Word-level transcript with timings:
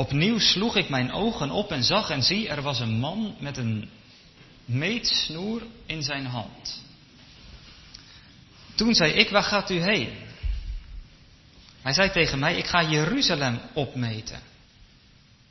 Opnieuw 0.00 0.38
sloeg 0.38 0.76
ik 0.76 0.88
mijn 0.88 1.12
ogen 1.12 1.50
op 1.50 1.72
en 1.72 1.84
zag 1.84 2.10
en 2.10 2.22
zie, 2.22 2.48
er 2.48 2.62
was 2.62 2.80
een 2.80 2.98
man 2.98 3.36
met 3.38 3.56
een 3.56 3.90
meetsnoer 4.64 5.62
in 5.86 6.02
zijn 6.02 6.26
hand. 6.26 6.82
Toen 8.74 8.94
zei 8.94 9.12
ik, 9.12 9.30
waar 9.30 9.42
gaat 9.42 9.70
u 9.70 9.80
heen? 9.80 10.12
Hij 11.82 11.92
zei 11.92 12.10
tegen 12.10 12.38
mij, 12.38 12.56
ik 12.56 12.66
ga 12.66 12.82
Jeruzalem 12.82 13.60
opmeten. 13.72 14.40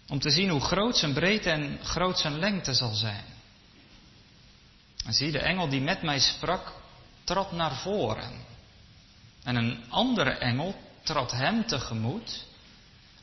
Om 0.08 0.20
te 0.20 0.30
zien 0.30 0.50
hoe 0.50 0.62
groot 0.62 0.98
zijn 0.98 1.14
breedte 1.14 1.50
en 1.50 1.80
groot 1.84 2.20
zijn 2.20 2.40
lengte 2.40 2.74
zal 2.74 2.94
zijn. 2.94 3.26
En 5.06 5.14
zie, 5.14 5.32
de 5.32 5.40
engel 5.40 5.70
die 5.70 5.82
met 5.82 6.02
mij 6.02 6.20
sprak, 6.20 6.74
trad 7.24 7.52
naar 7.52 7.76
voren. 7.76 8.32
En 9.44 9.56
een 9.56 9.84
andere 9.90 10.32
engel 10.32 10.76
trad 11.04 11.32
hem 11.32 11.66
tegemoet. 11.66 12.48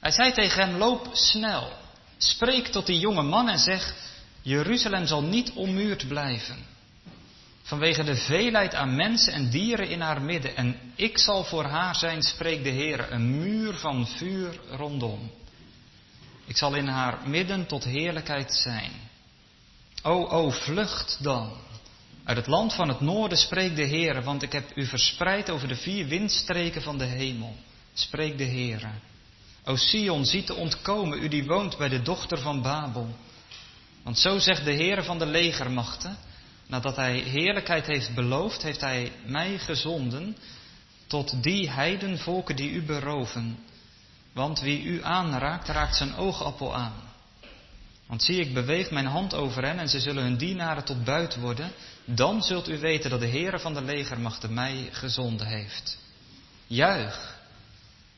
Hij 0.00 0.10
zei 0.10 0.32
tegen 0.32 0.62
hem, 0.62 0.76
loop 0.76 1.08
snel. 1.12 1.72
Spreek 2.18 2.66
tot 2.66 2.86
die 2.86 2.98
jonge 2.98 3.22
man 3.22 3.48
en 3.48 3.58
zeg, 3.58 3.94
Jeruzalem 4.42 5.06
zal 5.06 5.22
niet 5.22 5.52
ommuurd 5.52 6.08
blijven. 6.08 6.56
Vanwege 7.62 8.04
de 8.04 8.16
veelheid 8.16 8.74
aan 8.74 8.96
mensen 8.96 9.32
en 9.32 9.50
dieren 9.50 9.88
in 9.88 10.00
haar 10.00 10.22
midden. 10.22 10.56
En 10.56 10.80
ik 10.94 11.18
zal 11.18 11.44
voor 11.44 11.64
haar 11.64 11.96
zijn, 11.96 12.22
spreekt 12.22 12.64
de 12.64 12.70
Heer, 12.70 13.12
een 13.12 13.38
muur 13.38 13.74
van 13.74 14.06
vuur 14.06 14.60
rondom. 14.70 15.30
Ik 16.44 16.56
zal 16.56 16.74
in 16.74 16.86
haar 16.86 17.18
midden 17.28 17.66
tot 17.66 17.84
heerlijkheid 17.84 18.52
zijn. 18.52 18.92
O, 20.02 20.26
o, 20.28 20.50
vlucht 20.50 21.18
dan. 21.22 21.52
Uit 22.24 22.36
het 22.36 22.46
land 22.46 22.72
van 22.72 22.88
het 22.88 23.00
noorden 23.00 23.38
spreekt 23.38 23.76
de 23.76 23.84
Heer, 23.84 24.22
want 24.22 24.42
ik 24.42 24.52
heb 24.52 24.76
u 24.76 24.86
verspreid 24.86 25.50
over 25.50 25.68
de 25.68 25.76
vier 25.76 26.06
windstreken 26.06 26.82
van 26.82 26.98
de 26.98 27.04
hemel. 27.04 27.56
Spreekt 27.94 28.38
de 28.38 28.44
Heer. 28.44 28.90
O 29.68 29.76
Sion, 29.76 30.24
ziet 30.24 30.46
te 30.46 30.54
ontkomen, 30.54 31.22
u 31.22 31.28
die 31.28 31.44
woont 31.44 31.76
bij 31.76 31.88
de 31.88 32.02
dochter 32.02 32.38
van 32.38 32.62
Babel. 32.62 33.16
Want 34.02 34.18
zo 34.18 34.38
zegt 34.38 34.64
de 34.64 34.72
Heer 34.72 35.04
van 35.04 35.18
de 35.18 35.26
legermachten, 35.26 36.16
nadat 36.66 36.96
hij 36.96 37.18
heerlijkheid 37.18 37.86
heeft 37.86 38.14
beloofd, 38.14 38.62
heeft 38.62 38.80
hij 38.80 39.12
mij 39.24 39.58
gezonden 39.58 40.36
tot 41.06 41.42
die 41.42 41.70
heidenvolken 41.70 42.56
die 42.56 42.70
u 42.70 42.82
beroven. 42.82 43.58
Want 44.32 44.60
wie 44.60 44.82
u 44.82 45.04
aanraakt, 45.04 45.68
raakt 45.68 45.96
zijn 45.96 46.16
oogappel 46.16 46.74
aan. 46.74 46.94
Want 48.06 48.22
zie, 48.22 48.40
ik 48.40 48.54
beweeg 48.54 48.90
mijn 48.90 49.06
hand 49.06 49.34
over 49.34 49.64
hen 49.64 49.78
en 49.78 49.88
ze 49.88 50.00
zullen 50.00 50.22
hun 50.22 50.36
dienaren 50.36 50.84
tot 50.84 51.04
buit 51.04 51.36
worden. 51.36 51.72
Dan 52.04 52.42
zult 52.42 52.68
u 52.68 52.78
weten 52.78 53.10
dat 53.10 53.20
de 53.20 53.28
Heere 53.28 53.58
van 53.58 53.74
de 53.74 53.82
legermachten 53.82 54.54
mij 54.54 54.88
gezonden 54.90 55.46
heeft. 55.46 55.98
Juich 56.66 57.35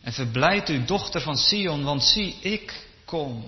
en 0.09 0.15
verblijd 0.15 0.69
u, 0.69 0.85
dochter 0.85 1.21
van 1.21 1.37
Sion, 1.37 1.85
want 1.85 2.03
zie, 2.03 2.37
ik 2.41 2.87
kom 3.05 3.45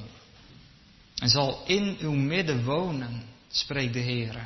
en 1.16 1.28
zal 1.28 1.62
in 1.66 1.97
uw 2.00 2.12
midden 2.12 2.64
wonen, 2.64 3.25
spreekt 3.50 3.92
de 3.92 4.00
Heere. 4.00 4.42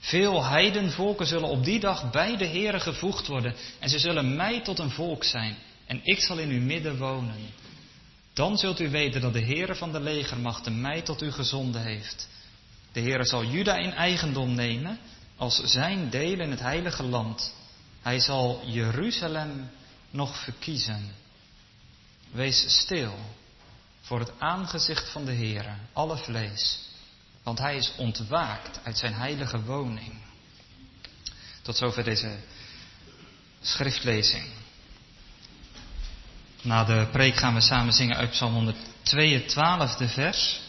Veel 0.00 0.44
heidenvolken 0.44 1.26
zullen 1.26 1.48
op 1.48 1.64
die 1.64 1.80
dag 1.80 2.10
bij 2.10 2.36
de 2.36 2.46
Heere 2.46 2.80
gevoegd 2.80 3.26
worden 3.26 3.54
en 3.78 3.88
ze 3.88 3.98
zullen 3.98 4.36
mij 4.36 4.60
tot 4.60 4.78
een 4.78 4.90
volk 4.90 5.24
zijn 5.24 5.56
en 5.86 6.00
ik 6.02 6.20
zal 6.20 6.38
in 6.38 6.50
uw 6.50 6.60
midden 6.60 6.98
wonen. 6.98 7.36
Dan 8.32 8.58
zult 8.58 8.80
u 8.80 8.90
weten 8.90 9.20
dat 9.20 9.32
de 9.32 9.44
Heere 9.44 9.74
van 9.74 9.92
de 9.92 10.00
legermachten 10.00 10.80
mij 10.80 11.02
tot 11.02 11.22
u 11.22 11.30
gezonden 11.30 11.82
heeft. 11.82 12.28
De 12.92 13.00
Heere 13.00 13.24
zal 13.24 13.44
Juda 13.44 13.76
in 13.76 13.92
eigendom 13.92 14.54
nemen 14.54 14.98
als 15.36 15.62
zijn 15.64 16.10
deel 16.10 16.40
in 16.40 16.50
het 16.50 16.60
heilige 16.60 17.02
land. 17.02 17.54
Hij 18.02 18.20
zal 18.20 18.62
Jeruzalem 18.66 19.70
nog 20.12 20.42
verkiezen. 20.42 21.14
Wees 22.30 22.80
stil 22.80 23.14
voor 24.00 24.18
het 24.18 24.32
aangezicht 24.38 25.08
van 25.08 25.24
de 25.24 25.32
Heere, 25.32 25.74
alle 25.92 26.16
vlees, 26.16 26.78
want 27.42 27.58
hij 27.58 27.76
is 27.76 27.92
ontwaakt 27.96 28.80
uit 28.84 28.98
zijn 28.98 29.14
heilige 29.14 29.62
woning. 29.62 30.20
Tot 31.62 31.76
zover 31.76 32.04
deze 32.04 32.36
schriftlezing. 33.60 34.44
Na 36.62 36.84
de 36.84 37.08
preek 37.12 37.36
gaan 37.36 37.54
we 37.54 37.60
samen 37.60 37.92
zingen 37.92 38.16
uit 38.16 38.30
Psalm 38.30 38.54
122 38.54 40.12
vers. 40.12 40.60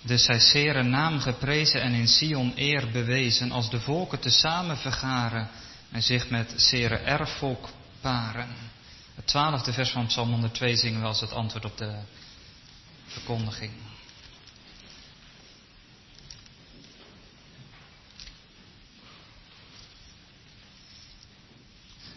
Dus 0.00 0.24
zij 0.24 0.38
zeer 0.38 0.84
naam 0.84 1.20
geprezen 1.20 1.82
en 1.82 1.92
in 1.92 2.08
Sion 2.08 2.52
eer 2.56 2.90
bewezen, 2.90 3.52
als 3.52 3.70
de 3.70 3.80
volken 3.80 4.20
tezamen 4.20 4.78
vergaren 4.78 5.48
en 5.90 6.02
zich 6.02 6.30
met 6.30 6.52
zere 6.56 6.96
erfvolk 6.96 7.68
paren. 8.02 8.48
Het 9.14 9.26
twaalfde 9.26 9.72
vers 9.72 9.90
van 9.90 10.06
Psalm 10.06 10.30
102 10.30 10.76
zingen 10.76 11.00
we 11.00 11.06
als 11.06 11.20
het 11.20 11.32
antwoord 11.32 11.64
op 11.64 11.76
de 11.76 11.98
verkondiging. 13.06 13.72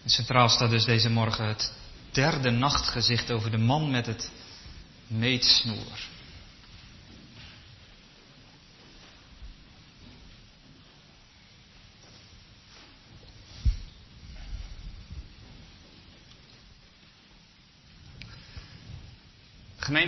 centraal 0.05 0.49
staat 0.49 0.69
dus 0.69 0.85
deze 0.85 1.09
morgen 1.09 1.45
het 1.45 1.73
derde 2.11 2.49
nachtgezicht 2.49 3.31
over 3.31 3.51
de 3.51 3.57
man 3.57 3.91
met 3.91 4.05
het 4.05 4.31
meetsnoer. 5.07 6.14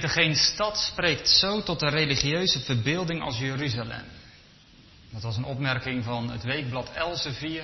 Geen 0.02 0.36
stad 0.36 0.78
spreekt 0.78 1.30
zo 1.30 1.64
tot 1.64 1.80
de 1.80 1.90
religieuze 1.90 2.60
verbeelding 2.60 3.22
als 3.22 3.38
Jeruzalem. 3.38 4.04
Dat 5.12 5.22
was 5.22 5.38
een 5.38 5.44
opmerking 5.44 6.04
van 6.04 6.30
het 6.32 6.44
weekblad 6.44 6.90
Elsevier 6.94 7.64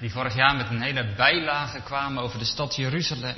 die 0.00 0.10
vorig 0.10 0.34
jaar 0.34 0.56
met 0.56 0.70
een 0.70 0.82
hele 0.82 1.14
bijlage 1.14 1.80
kwamen 1.80 2.22
over 2.22 2.38
de 2.38 2.44
stad 2.44 2.76
Jeruzalem. 2.76 3.36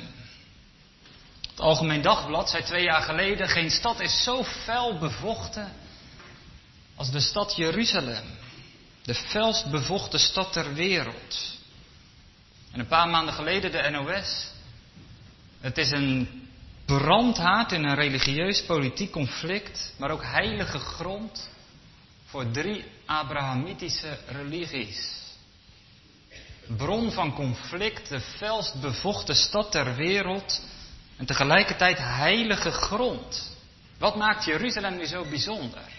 Het 1.49 1.59
Algemeen 1.59 2.01
Dagblad 2.01 2.49
zei 2.49 2.63
twee 2.63 2.83
jaar 2.83 3.01
geleden: 3.01 3.47
geen 3.47 3.71
stad 3.71 3.99
is 3.99 4.23
zo 4.23 4.43
fel 4.43 4.97
bevochten 4.97 5.73
als 6.95 7.11
de 7.11 7.19
stad 7.19 7.55
Jeruzalem. 7.55 8.23
De 9.03 9.15
felst 9.15 9.71
bevochten 9.71 10.19
stad 10.19 10.53
ter 10.53 10.73
wereld. 10.73 11.57
En 12.71 12.79
een 12.79 12.87
paar 12.87 13.09
maanden 13.09 13.33
geleden 13.33 13.71
de 13.71 13.89
NOS. 13.89 14.47
Het 15.59 15.77
is 15.77 15.91
een 15.91 16.44
brandhaard 16.85 17.71
in 17.71 17.83
een 17.83 17.95
religieus 17.95 18.65
politiek 18.65 19.11
conflict, 19.11 19.93
maar 19.97 20.11
ook 20.11 20.23
heilige 20.23 20.79
grond 20.79 21.49
voor 22.25 22.51
drie 22.51 22.85
Abrahamitische 23.05 24.17
religies 24.27 25.23
bron 26.67 27.11
van 27.11 27.33
conflict, 27.33 28.09
de 28.09 28.19
felst 28.19 28.81
bevochten 28.81 29.35
stad 29.35 29.71
ter 29.71 29.95
wereld 29.95 30.61
en 31.17 31.25
tegelijkertijd 31.25 31.97
heilige 31.97 32.71
grond. 32.71 33.53
Wat 33.99 34.15
maakt 34.15 34.45
Jeruzalem 34.45 34.97
nu 34.97 35.05
zo 35.05 35.25
bijzonder? 35.29 35.93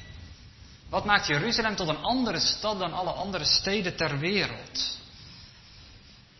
Wat 0.89 1.05
maakt 1.05 1.27
Jeruzalem 1.27 1.77
tot 1.77 1.89
een 1.89 2.03
andere 2.03 2.41
stad 2.41 2.79
dan 2.79 2.93
alle 2.93 3.11
andere 3.11 3.45
steden 3.45 3.97
ter 3.97 4.19
wereld? 4.19 4.99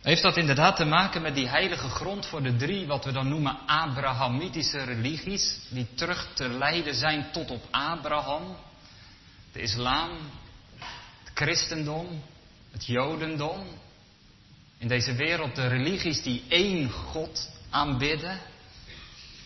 Heeft 0.01 0.21
dat 0.21 0.37
inderdaad 0.37 0.75
te 0.75 0.85
maken 0.85 1.21
met 1.21 1.35
die 1.35 1.47
heilige 1.47 1.89
grond 1.89 2.25
voor 2.25 2.43
de 2.43 2.55
drie, 2.55 2.87
wat 2.87 3.05
we 3.05 3.11
dan 3.11 3.27
noemen 3.27 3.57
Abrahamitische 3.65 4.83
religies, 4.83 5.59
die 5.69 5.87
terug 5.93 6.27
te 6.33 6.49
leiden 6.49 6.95
zijn 6.95 7.27
tot 7.31 7.51
op 7.51 7.63
Abraham? 7.71 8.57
De 9.51 9.61
islam, 9.61 10.09
het 11.23 11.31
christendom, 11.33 12.23
het 12.71 12.85
jodendom, 12.85 13.65
in 14.77 14.87
deze 14.87 15.13
wereld 15.15 15.55
de 15.55 15.67
religies 15.67 16.21
die 16.21 16.43
één 16.47 16.89
God 16.89 17.49
aanbidden. 17.69 18.39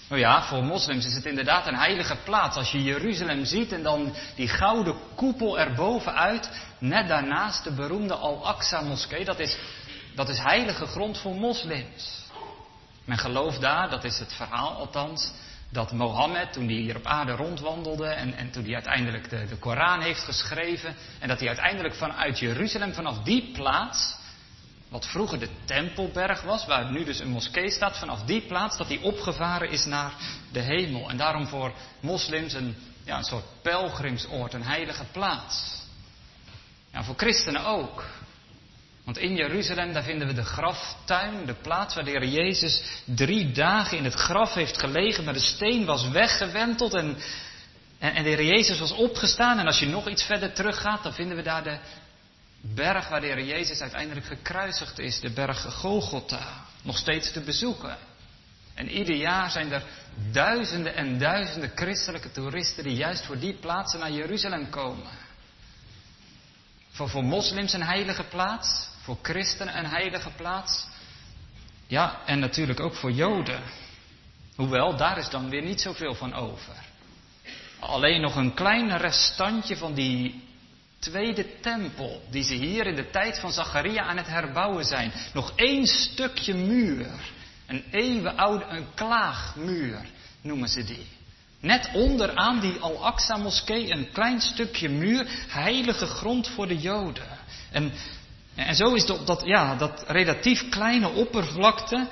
Nou 0.09 0.21
ja, 0.21 0.43
voor 0.43 0.63
moslims 0.63 1.05
is 1.05 1.13
het 1.13 1.25
inderdaad 1.25 1.67
een 1.67 1.75
heilige 1.77 2.15
plaats. 2.23 2.57
Als 2.57 2.71
je 2.71 2.83
Jeruzalem 2.83 3.45
ziet 3.45 3.71
en 3.71 3.83
dan 3.83 4.13
die 4.35 4.47
gouden 4.47 4.95
koepel 5.15 5.59
erbovenuit, 5.59 6.49
net 6.77 7.07
daarnaast 7.07 7.63
de 7.63 7.71
beroemde 7.71 8.15
Al-Aqsa 8.15 8.81
moskee, 8.81 9.25
dat 9.25 9.39
is, 9.39 9.57
dat 10.15 10.29
is 10.29 10.39
heilige 10.39 10.85
grond 10.85 11.17
voor 11.17 11.35
moslims. 11.35 12.21
Men 13.05 13.17
gelooft 13.17 13.61
daar, 13.61 13.89
dat 13.89 14.03
is 14.03 14.19
het 14.19 14.33
verhaal 14.33 14.73
althans, 14.73 15.31
dat 15.71 15.91
Mohammed, 15.91 16.53
toen 16.53 16.65
hij 16.65 16.75
hier 16.75 16.95
op 16.95 17.05
aarde 17.05 17.31
rondwandelde 17.31 18.07
en, 18.07 18.35
en 18.35 18.51
toen 18.51 18.63
hij 18.63 18.73
uiteindelijk 18.73 19.29
de, 19.29 19.45
de 19.45 19.57
Koran 19.57 20.01
heeft 20.01 20.23
geschreven, 20.23 20.95
en 21.19 21.27
dat 21.27 21.39
hij 21.39 21.47
uiteindelijk 21.47 21.95
vanuit 21.95 22.39
Jeruzalem, 22.39 22.93
vanaf 22.93 23.23
die 23.23 23.51
plaats, 23.51 24.15
wat 24.89 25.05
vroeger 25.05 25.39
de 25.39 25.49
Tempelberg 25.65 26.41
was, 26.41 26.65
waar 26.65 26.91
nu 26.91 27.03
dus 27.03 27.19
een 27.19 27.29
moskee 27.29 27.71
staat, 27.71 27.97
vanaf 27.97 28.23
die 28.23 28.41
plaats 28.41 28.77
dat 28.77 28.87
die 28.87 29.03
opgevaren 29.03 29.69
is 29.69 29.85
naar 29.85 30.13
de 30.51 30.59
hemel. 30.59 31.09
En 31.09 31.17
daarom 31.17 31.47
voor 31.47 31.73
moslims 31.99 32.53
een, 32.53 32.75
ja, 33.05 33.17
een 33.17 33.23
soort 33.23 33.45
pelgrimsoord, 33.61 34.53
een 34.53 34.63
heilige 34.63 35.03
plaats. 35.11 35.79
Ja, 36.91 37.03
voor 37.03 37.15
christenen 37.15 37.65
ook. 37.65 38.03
Want 39.03 39.17
in 39.17 39.35
Jeruzalem, 39.35 39.93
daar 39.93 40.03
vinden 40.03 40.27
we 40.27 40.33
de 40.33 40.43
graftuin, 40.43 41.45
de 41.45 41.53
plaats 41.53 41.95
waar 41.95 42.03
de 42.03 42.09
Heer 42.09 42.27
Jezus 42.27 42.83
drie 43.05 43.51
dagen 43.51 43.97
in 43.97 44.03
het 44.03 44.13
graf 44.13 44.53
heeft 44.53 44.79
gelegen, 44.79 45.23
maar 45.23 45.33
de 45.33 45.39
steen 45.39 45.85
was 45.85 46.09
weggewenteld 46.09 46.93
en, 46.93 47.17
en, 47.99 48.13
en 48.13 48.23
de 48.23 48.29
Heer 48.29 48.43
Jezus 48.43 48.79
was 48.79 48.91
opgestaan. 48.91 49.59
En 49.59 49.65
als 49.65 49.79
je 49.79 49.87
nog 49.87 50.09
iets 50.09 50.23
verder 50.23 50.53
teruggaat, 50.53 51.03
dan 51.03 51.13
vinden 51.13 51.37
we 51.37 51.43
daar 51.43 51.63
de 51.63 51.79
berg 52.61 53.09
waar 53.09 53.21
de 53.21 53.27
Heer 53.27 53.43
Jezus 53.43 53.81
uiteindelijk 53.81 54.25
gekruisigd 54.25 54.99
is, 54.99 55.19
de 55.19 55.29
berg 55.29 55.61
Golgotha, 55.61 56.65
nog 56.81 56.97
steeds 56.97 57.31
te 57.31 57.39
bezoeken. 57.39 57.97
En 58.73 58.89
ieder 58.89 59.15
jaar 59.15 59.49
zijn 59.49 59.71
er 59.71 59.83
duizenden 60.31 60.95
en 60.95 61.19
duizenden 61.19 61.71
christelijke 61.75 62.31
toeristen 62.31 62.83
die 62.83 62.95
juist 62.95 63.25
voor 63.25 63.39
die 63.39 63.53
plaatsen 63.53 63.99
naar 63.99 64.11
Jeruzalem 64.11 64.69
komen. 64.69 65.07
Voor, 66.91 67.09
voor 67.09 67.23
moslims 67.23 67.73
een 67.73 67.83
heilige 67.83 68.23
plaats, 68.23 68.89
voor 69.01 69.17
christenen 69.21 69.77
een 69.77 69.85
heilige 69.85 70.29
plaats. 70.29 70.87
Ja, 71.87 72.19
en 72.25 72.39
natuurlijk 72.39 72.79
ook 72.79 72.95
voor 72.95 73.11
Joden. 73.11 73.61
Hoewel, 74.55 74.95
daar 74.97 75.17
is 75.17 75.29
dan 75.29 75.49
weer 75.49 75.63
niet 75.63 75.81
zoveel 75.81 76.15
van 76.15 76.33
over. 76.33 76.75
Alleen 77.79 78.21
nog 78.21 78.35
een 78.35 78.53
klein 78.53 78.97
restantje 78.97 79.77
van 79.77 79.93
die 79.93 80.43
tweede 80.99 81.59
tempel, 81.59 82.21
die 82.29 82.43
ze 82.43 82.53
hier 82.53 82.87
in 82.87 82.95
de 82.95 83.09
tijd 83.09 83.39
van 83.39 83.51
Zacharia 83.51 84.03
aan 84.03 84.17
het 84.17 84.27
herbouwen 84.27 84.85
zijn. 84.85 85.11
Nog 85.33 85.51
één 85.55 85.85
stukje 85.85 86.53
muur. 86.53 87.07
Een 87.67 87.83
eeuwenoude, 87.91 88.65
een 88.65 88.93
klaagmuur 88.93 90.05
noemen 90.41 90.69
ze 90.69 90.83
die. 90.83 91.07
Net 91.59 91.89
onderaan 91.93 92.59
die 92.59 92.79
Al-Aqsa 92.79 93.37
moskee 93.37 93.91
een 93.91 94.11
klein 94.11 94.41
stukje 94.41 94.89
muur, 94.89 95.25
heilige 95.47 96.05
grond 96.05 96.47
voor 96.47 96.67
de 96.67 96.77
Joden. 96.77 97.27
En, 97.71 97.93
en 98.55 98.75
zo 98.75 98.93
is 98.93 99.05
dat, 99.05 99.27
dat, 99.27 99.41
ja, 99.45 99.75
dat 99.75 100.03
relatief 100.07 100.69
kleine 100.69 101.09
oppervlakte 101.09 102.07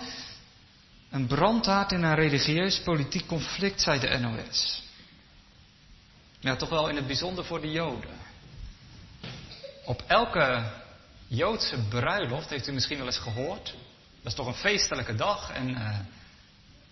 een 1.10 1.28
brandhaard 1.28 1.92
in 1.92 2.04
een 2.04 2.16
religieus 2.16 2.80
politiek 2.80 3.28
conflict, 3.28 3.82
zei 3.82 4.00
de 4.00 4.18
NOS. 4.18 4.84
Ja, 6.40 6.56
toch 6.56 6.70
wel 6.70 6.90
in 6.90 6.96
het 6.96 7.08
bijzonder 7.08 7.46
voor 7.46 7.62
de 7.62 7.72
Joden. 7.72 8.18
Op 9.86 10.04
elke 10.08 10.72
Joodse 11.28 11.78
bruiloft, 11.90 12.50
heeft 12.50 12.68
u 12.68 12.72
misschien 12.72 12.98
wel 12.98 13.06
eens 13.06 13.18
gehoord, 13.18 13.66
dat 14.22 14.32
is 14.32 14.34
toch 14.34 14.48
een 14.48 14.54
feestelijke 14.54 15.16
dag 15.16 15.52
en 15.52 15.70
uh, 15.70 16.00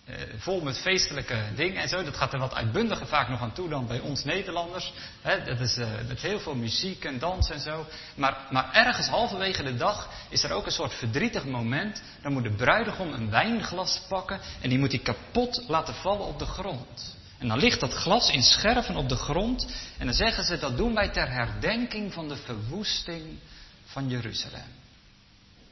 uh, 0.08 0.16
vol 0.38 0.60
met 0.60 0.78
feestelijke 0.78 1.42
dingen 1.54 1.82
en 1.82 1.88
zo. 1.88 2.04
Dat 2.04 2.16
gaat 2.16 2.32
er 2.32 2.38
wat 2.38 2.54
uitbundiger 2.54 3.06
vaak 3.06 3.28
nog 3.28 3.40
aan 3.40 3.52
toe 3.52 3.68
dan 3.68 3.86
bij 3.86 4.00
ons 4.00 4.24
Nederlanders. 4.24 4.92
Dat 5.22 5.60
is 5.60 5.78
uh, 5.78 5.88
met 6.08 6.20
heel 6.20 6.40
veel 6.40 6.54
muziek 6.54 7.04
en 7.04 7.18
dans 7.18 7.50
en 7.50 7.60
zo. 7.60 7.86
Maar, 8.14 8.36
maar 8.50 8.72
ergens 8.72 9.08
halverwege 9.08 9.62
de 9.62 9.76
dag 9.76 10.08
is 10.28 10.42
er 10.42 10.52
ook 10.52 10.66
een 10.66 10.72
soort 10.72 10.94
verdrietig 10.94 11.44
moment. 11.44 12.02
Dan 12.22 12.32
moet 12.32 12.42
de 12.42 12.54
bruidegom 12.54 13.12
een 13.12 13.30
wijnglas 13.30 14.00
pakken 14.08 14.40
en 14.60 14.68
die 14.68 14.78
moet 14.78 14.92
hij 14.92 15.00
kapot 15.00 15.64
laten 15.66 15.94
vallen 15.94 16.26
op 16.26 16.38
de 16.38 16.46
grond. 16.46 17.16
En 17.38 17.48
dan 17.48 17.58
ligt 17.58 17.80
dat 17.80 17.92
glas 17.92 18.30
in 18.30 18.42
scherven 18.42 18.96
op 18.96 19.08
de 19.08 19.16
grond. 19.16 19.66
En 19.98 20.06
dan 20.06 20.14
zeggen 20.14 20.44
ze 20.44 20.58
dat 20.58 20.76
doen 20.76 20.94
wij 20.94 21.08
ter 21.08 21.30
herdenking 21.30 22.12
van 22.12 22.28
de 22.28 22.36
verwoesting 22.36 23.38
van 23.84 24.08
Jeruzalem. 24.08 24.77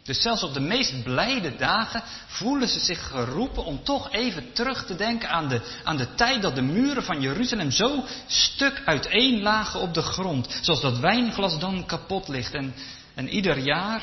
Dus 0.06 0.23
zelfs 0.23 0.43
op 0.43 0.55
de 0.55 0.61
meest 0.61 1.03
blijde 1.03 1.56
dagen 1.56 2.03
voelen 2.26 2.69
ze 2.69 2.81
zich 2.81 3.06
geroepen 3.06 3.64
om 3.64 3.85
toch 3.85 4.12
even 4.12 4.53
terug 4.53 4.87
te 4.87 4.94
denken 4.94 5.31
aan 5.31 5.49
de, 5.49 5.61
aan 5.85 5.97
de 5.97 6.14
tijd 6.14 6.43
dat 6.43 6.55
de 6.55 6.62
muren 6.62 7.03
van 7.03 7.20
Jeruzalem 7.20 7.70
zo 7.70 8.05
stuk 8.26 8.82
uiteen 8.85 9.43
lagen 9.43 9.81
op 9.81 9.94
de 9.94 10.03
grond. 10.03 10.58
Zoals 10.61 10.81
dat 10.81 10.99
wijnglas 10.99 11.58
dan 11.58 11.87
kapot 11.87 12.29
ligt. 12.29 12.55
En, 12.55 12.75
en 13.14 13.29
ieder 13.29 13.58
jaar, 13.58 14.03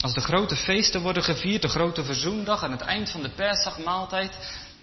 als 0.00 0.14
de 0.14 0.20
grote 0.20 0.56
feesten 0.56 1.00
worden 1.00 1.22
gevierd, 1.22 1.62
de 1.62 1.68
grote 1.68 2.04
verzoendag 2.04 2.64
aan 2.64 2.72
het 2.72 2.80
eind 2.80 3.10
van 3.10 3.22
de 3.22 3.30
Pesachmaaltijd, 3.30 4.38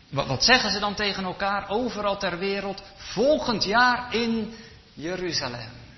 wat, 0.10 0.28
wat 0.28 0.44
zeggen 0.44 0.72
ze 0.72 0.80
dan 0.80 0.96
tegen 0.96 1.24
elkaar 1.24 1.70
overal 1.70 2.18
ter 2.18 2.38
wereld? 2.38 2.82
Volgend 2.98 3.64
jaar 3.64 4.16
in 4.16 4.54
Jeruzalem. 4.94 5.89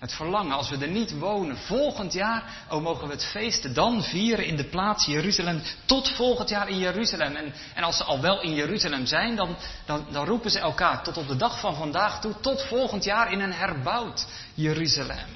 Het 0.00 0.12
verlangen, 0.12 0.56
als 0.56 0.70
we 0.70 0.76
er 0.76 0.88
niet 0.88 1.18
wonen, 1.18 1.56
volgend 1.56 2.12
jaar, 2.12 2.64
oh 2.68 2.82
mogen 2.82 3.06
we 3.06 3.12
het 3.12 3.24
feesten 3.24 3.74
dan 3.74 4.02
vieren 4.02 4.46
in 4.46 4.56
de 4.56 4.64
plaats 4.64 5.06
Jeruzalem, 5.06 5.62
tot 5.84 6.10
volgend 6.10 6.48
jaar 6.48 6.68
in 6.68 6.78
Jeruzalem. 6.78 7.36
En, 7.36 7.52
en 7.74 7.82
als 7.82 7.96
ze 7.96 8.04
al 8.04 8.20
wel 8.20 8.42
in 8.42 8.54
Jeruzalem 8.54 9.06
zijn, 9.06 9.36
dan, 9.36 9.56
dan, 9.86 10.06
dan 10.10 10.26
roepen 10.26 10.50
ze 10.50 10.58
elkaar 10.58 11.02
tot 11.02 11.16
op 11.16 11.28
de 11.28 11.36
dag 11.36 11.60
van 11.60 11.74
vandaag 11.74 12.20
toe, 12.20 12.40
tot 12.40 12.62
volgend 12.62 13.04
jaar 13.04 13.32
in 13.32 13.40
een 13.40 13.52
herbouwd 13.52 14.26
Jeruzalem. 14.54 15.26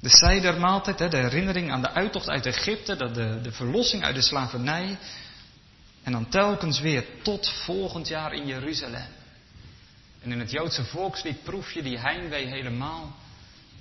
De 0.00 0.08
Seidermaaltijd, 0.08 0.98
de 1.10 1.16
herinnering 1.16 1.72
aan 1.72 1.82
de 1.82 1.90
uittocht 1.90 2.28
uit 2.28 2.46
Egypte, 2.46 2.96
de, 2.96 3.40
de 3.42 3.52
verlossing 3.52 4.04
uit 4.04 4.14
de 4.14 4.22
slavernij. 4.22 4.98
En 6.02 6.12
dan 6.12 6.28
telkens 6.28 6.80
weer 6.80 7.04
tot 7.22 7.48
volgend 7.64 8.08
jaar 8.08 8.32
in 8.32 8.46
Jeruzalem. 8.46 9.06
En 10.22 10.32
in 10.32 10.40
het 10.40 10.50
Joodse 10.50 10.84
volkslied 10.84 11.42
proef 11.42 11.72
je 11.72 11.82
die 11.82 11.98
heimwee 11.98 12.46
helemaal 12.46 13.20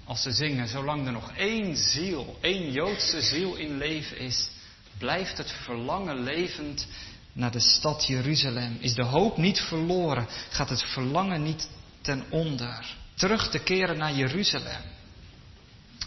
als 0.05 0.21
ze 0.21 0.31
zingen, 0.31 0.67
zolang 0.67 1.05
er 1.05 1.11
nog 1.11 1.31
één 1.31 1.77
ziel, 1.77 2.37
één 2.41 2.71
Joodse 2.71 3.21
ziel 3.21 3.55
in 3.55 3.77
leven 3.77 4.17
is, 4.17 4.49
blijft 4.97 5.37
het 5.37 5.51
verlangen 5.51 6.23
levend 6.23 6.87
naar 7.33 7.51
de 7.51 7.59
stad 7.59 8.05
Jeruzalem. 8.05 8.77
Is 8.79 8.93
de 8.93 9.03
hoop 9.03 9.37
niet 9.37 9.59
verloren, 9.59 10.27
gaat 10.49 10.69
het 10.69 10.83
verlangen 10.83 11.43
niet 11.43 11.69
ten 12.01 12.23
onder. 12.29 12.95
Terug 13.13 13.49
te 13.49 13.59
keren 13.59 13.97
naar 13.97 14.13
Jeruzalem. 14.13 14.81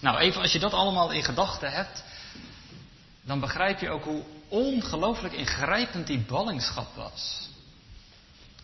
Nou, 0.00 0.18
even 0.18 0.40
als 0.40 0.52
je 0.52 0.58
dat 0.58 0.72
allemaal 0.72 1.10
in 1.10 1.24
gedachten 1.24 1.72
hebt, 1.72 2.04
dan 3.22 3.40
begrijp 3.40 3.80
je 3.80 3.90
ook 3.90 4.04
hoe 4.04 4.22
ongelooflijk 4.48 5.34
ingrijpend 5.34 6.06
die 6.06 6.24
ballingschap 6.24 6.94
was. 6.94 7.48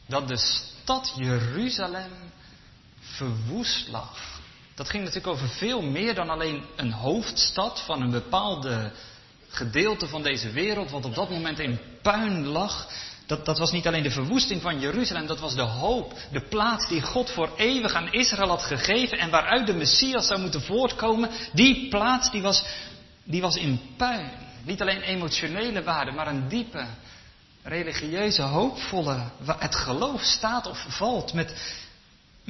Dat 0.07 0.29
de 0.29 0.37
stad 0.37 1.13
Jeruzalem 1.17 2.13
verwoest 3.01 3.89
lag. 3.89 4.40
Dat 4.81 4.91
ging 4.91 5.05
natuurlijk 5.05 5.33
over 5.33 5.49
veel 5.49 5.83
meer 5.83 6.15
dan 6.15 6.31
alleen 6.31 6.65
een 6.77 6.93
hoofdstad 6.93 7.83
van 7.87 8.03
een 8.03 8.11
bepaalde 8.11 8.93
gedeelte 9.49 10.09
van 10.09 10.23
deze 10.23 10.51
wereld, 10.51 10.91
wat 10.91 11.05
op 11.05 11.15
dat 11.15 11.31
moment 11.31 11.59
in 11.59 11.79
puin 12.03 12.47
lag. 12.47 12.89
Dat, 13.27 13.45
dat 13.45 13.59
was 13.59 13.73
niet 13.73 13.87
alleen 13.87 14.03
de 14.03 14.11
verwoesting 14.11 14.63
van 14.63 14.81
Jeruzalem, 14.81 15.27
dat 15.27 15.41
was 15.41 15.55
de 15.55 15.63
hoop, 15.63 16.15
de 16.33 16.41
plaats 16.41 16.89
die 16.89 17.03
God 17.03 17.31
voor 17.31 17.51
eeuwig 17.57 17.95
aan 17.95 18.13
Israël 18.13 18.49
had 18.49 18.63
gegeven 18.63 19.19
en 19.19 19.31
waaruit 19.31 19.67
de 19.67 19.75
Messias 19.75 20.27
zou 20.27 20.41
moeten 20.41 20.63
voortkomen. 20.63 21.31
Die 21.53 21.89
plaats 21.89 22.31
die 22.31 22.43
was, 22.43 22.65
die 23.25 23.41
was 23.41 23.57
in 23.57 23.81
puin. 23.97 24.31
Niet 24.65 24.81
alleen 24.81 25.03
emotionele 25.03 25.83
waarde, 25.83 26.11
maar 26.11 26.29
een 26.29 26.49
diepe, 26.49 26.87
religieuze, 27.63 28.43
hoopvolle. 28.43 29.31
Het 29.45 29.75
geloof 29.75 30.23
staat 30.23 30.67
of 30.67 30.85
valt 30.89 31.33
met, 31.33 31.55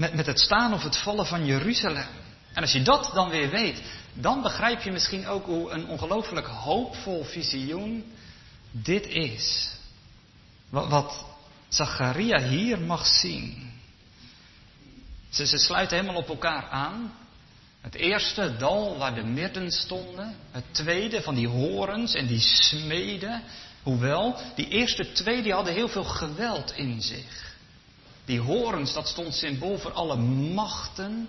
met, 0.00 0.14
met 0.14 0.26
het 0.26 0.40
staan 0.40 0.72
of 0.72 0.82
het 0.82 0.96
vallen 0.96 1.26
van 1.26 1.46
Jeruzalem. 1.46 2.06
En 2.52 2.62
als 2.62 2.72
je 2.72 2.82
dat 2.82 3.10
dan 3.14 3.28
weer 3.28 3.50
weet, 3.50 3.82
dan 4.14 4.42
begrijp 4.42 4.82
je 4.82 4.92
misschien 4.92 5.26
ook 5.26 5.46
hoe 5.46 5.70
een 5.70 5.88
ongelooflijk 5.88 6.46
hoopvol 6.46 7.24
visioen 7.24 8.04
dit 8.70 9.06
is. 9.06 9.70
Wat, 10.68 10.88
wat 10.88 11.24
Zacharia 11.68 12.40
hier 12.40 12.80
mag 12.80 13.06
zien. 13.06 13.72
Ze, 15.30 15.46
ze 15.46 15.58
sluiten 15.58 15.96
helemaal 15.96 16.22
op 16.22 16.28
elkaar 16.28 16.68
aan. 16.68 17.12
Het 17.80 17.94
eerste 17.94 18.56
dal 18.56 18.98
waar 18.98 19.14
de 19.14 19.24
midden 19.24 19.70
stonden. 19.70 20.36
Het 20.50 20.64
tweede 20.70 21.22
van 21.22 21.34
die 21.34 21.48
horens 21.48 22.14
en 22.14 22.26
die 22.26 22.40
smeden. 22.40 23.42
Hoewel, 23.82 24.40
die 24.54 24.68
eerste 24.68 25.12
twee 25.12 25.42
die 25.42 25.52
hadden 25.52 25.74
heel 25.74 25.88
veel 25.88 26.04
geweld 26.04 26.72
in 26.76 27.02
zich. 27.02 27.49
Die 28.24 28.40
horens, 28.40 28.92
dat 28.92 29.08
stond 29.08 29.34
symbool 29.34 29.78
voor 29.78 29.92
alle 29.92 30.16
machten 30.16 31.28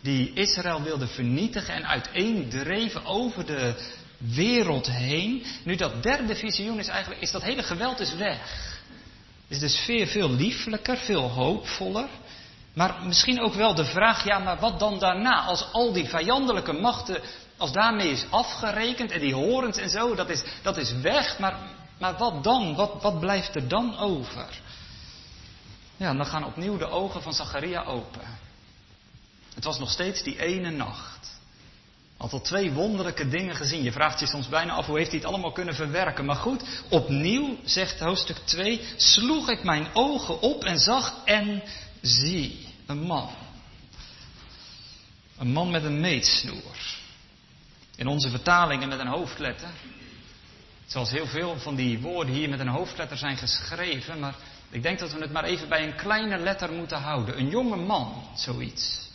die 0.00 0.32
Israël 0.32 0.82
wilde 0.82 1.06
vernietigen 1.06 1.74
en 1.74 1.86
uiteendreven 1.86 3.04
over 3.04 3.46
de 3.46 3.74
wereld 4.18 4.86
heen. 4.90 5.44
Nu 5.64 5.76
dat 5.76 6.02
derde 6.02 6.36
visioen 6.36 6.78
is 6.78 6.88
eigenlijk, 6.88 7.22
is 7.22 7.30
dat 7.30 7.42
hele 7.42 7.62
geweld 7.62 8.00
is 8.00 8.14
weg. 8.14 8.78
Is 9.48 9.58
de 9.58 9.68
sfeer 9.68 10.06
veel 10.06 10.30
lieflijker, 10.30 10.96
veel 10.96 11.28
hoopvoller. 11.28 12.08
Maar 12.74 12.96
misschien 13.06 13.40
ook 13.40 13.54
wel 13.54 13.74
de 13.74 13.84
vraag, 13.84 14.24
ja, 14.24 14.38
maar 14.38 14.58
wat 14.58 14.78
dan 14.78 14.98
daarna? 14.98 15.42
Als 15.42 15.72
al 15.72 15.92
die 15.92 16.08
vijandelijke 16.08 16.72
machten, 16.72 17.20
als 17.56 17.72
daarmee 17.72 18.10
is 18.10 18.24
afgerekend 18.30 19.10
en 19.10 19.20
die 19.20 19.34
horens 19.34 19.76
en 19.76 19.90
zo, 19.90 20.14
dat 20.14 20.30
is, 20.30 20.42
dat 20.62 20.76
is 20.76 20.92
weg. 20.92 21.38
Maar, 21.38 21.56
maar 21.98 22.16
wat 22.16 22.44
dan? 22.44 22.74
Wat, 22.74 23.02
wat 23.02 23.20
blijft 23.20 23.54
er 23.54 23.68
dan 23.68 23.98
over? 23.98 24.48
Ja, 26.00 26.14
dan 26.14 26.26
gaan 26.26 26.44
opnieuw 26.44 26.76
de 26.76 26.88
ogen 26.88 27.22
van 27.22 27.32
Zacharia 27.32 27.84
open. 27.84 28.20
Het 29.54 29.64
was 29.64 29.78
nog 29.78 29.90
steeds 29.90 30.22
die 30.22 30.40
ene 30.40 30.70
nacht. 30.70 31.40
Had 32.16 32.32
al 32.32 32.40
twee 32.40 32.72
wonderlijke 32.72 33.28
dingen 33.28 33.56
gezien. 33.56 33.82
Je 33.82 33.92
vraagt 33.92 34.20
je 34.20 34.26
soms 34.26 34.48
bijna 34.48 34.72
af 34.72 34.86
hoe 34.86 34.98
heeft 34.98 35.10
hij 35.10 35.18
het 35.18 35.28
allemaal 35.28 35.52
kunnen 35.52 35.74
verwerken. 35.74 36.24
Maar 36.24 36.36
goed, 36.36 36.62
opnieuw, 36.90 37.56
zegt 37.64 38.00
hoofdstuk 38.00 38.36
2, 38.36 38.80
sloeg 38.96 39.48
ik 39.48 39.64
mijn 39.64 39.88
ogen 39.94 40.40
op 40.40 40.64
en 40.64 40.80
zag 40.80 41.24
en 41.24 41.62
zie 42.00 42.68
een 42.86 43.02
man. 43.02 43.30
Een 45.38 45.52
man 45.52 45.70
met 45.70 45.84
een 45.84 46.00
meetsnoer. 46.00 46.76
In 47.96 48.06
onze 48.06 48.30
vertalingen 48.30 48.88
met 48.88 48.98
een 48.98 49.06
hoofdletter. 49.06 49.70
Zoals 50.86 51.10
heel 51.10 51.26
veel 51.26 51.58
van 51.58 51.74
die 51.74 51.98
woorden 51.98 52.34
hier 52.34 52.48
met 52.48 52.60
een 52.60 52.68
hoofdletter 52.68 53.16
zijn 53.16 53.36
geschreven. 53.36 54.18
Maar 54.18 54.34
ik 54.70 54.82
denk 54.82 54.98
dat 54.98 55.12
we 55.12 55.20
het 55.20 55.32
maar 55.32 55.44
even 55.44 55.68
bij 55.68 55.86
een 55.86 55.96
kleine 55.96 56.38
letter 56.38 56.72
moeten 56.72 56.98
houden. 56.98 57.38
Een 57.38 57.48
jonge 57.48 57.76
man, 57.76 58.24
zoiets. 58.34 59.08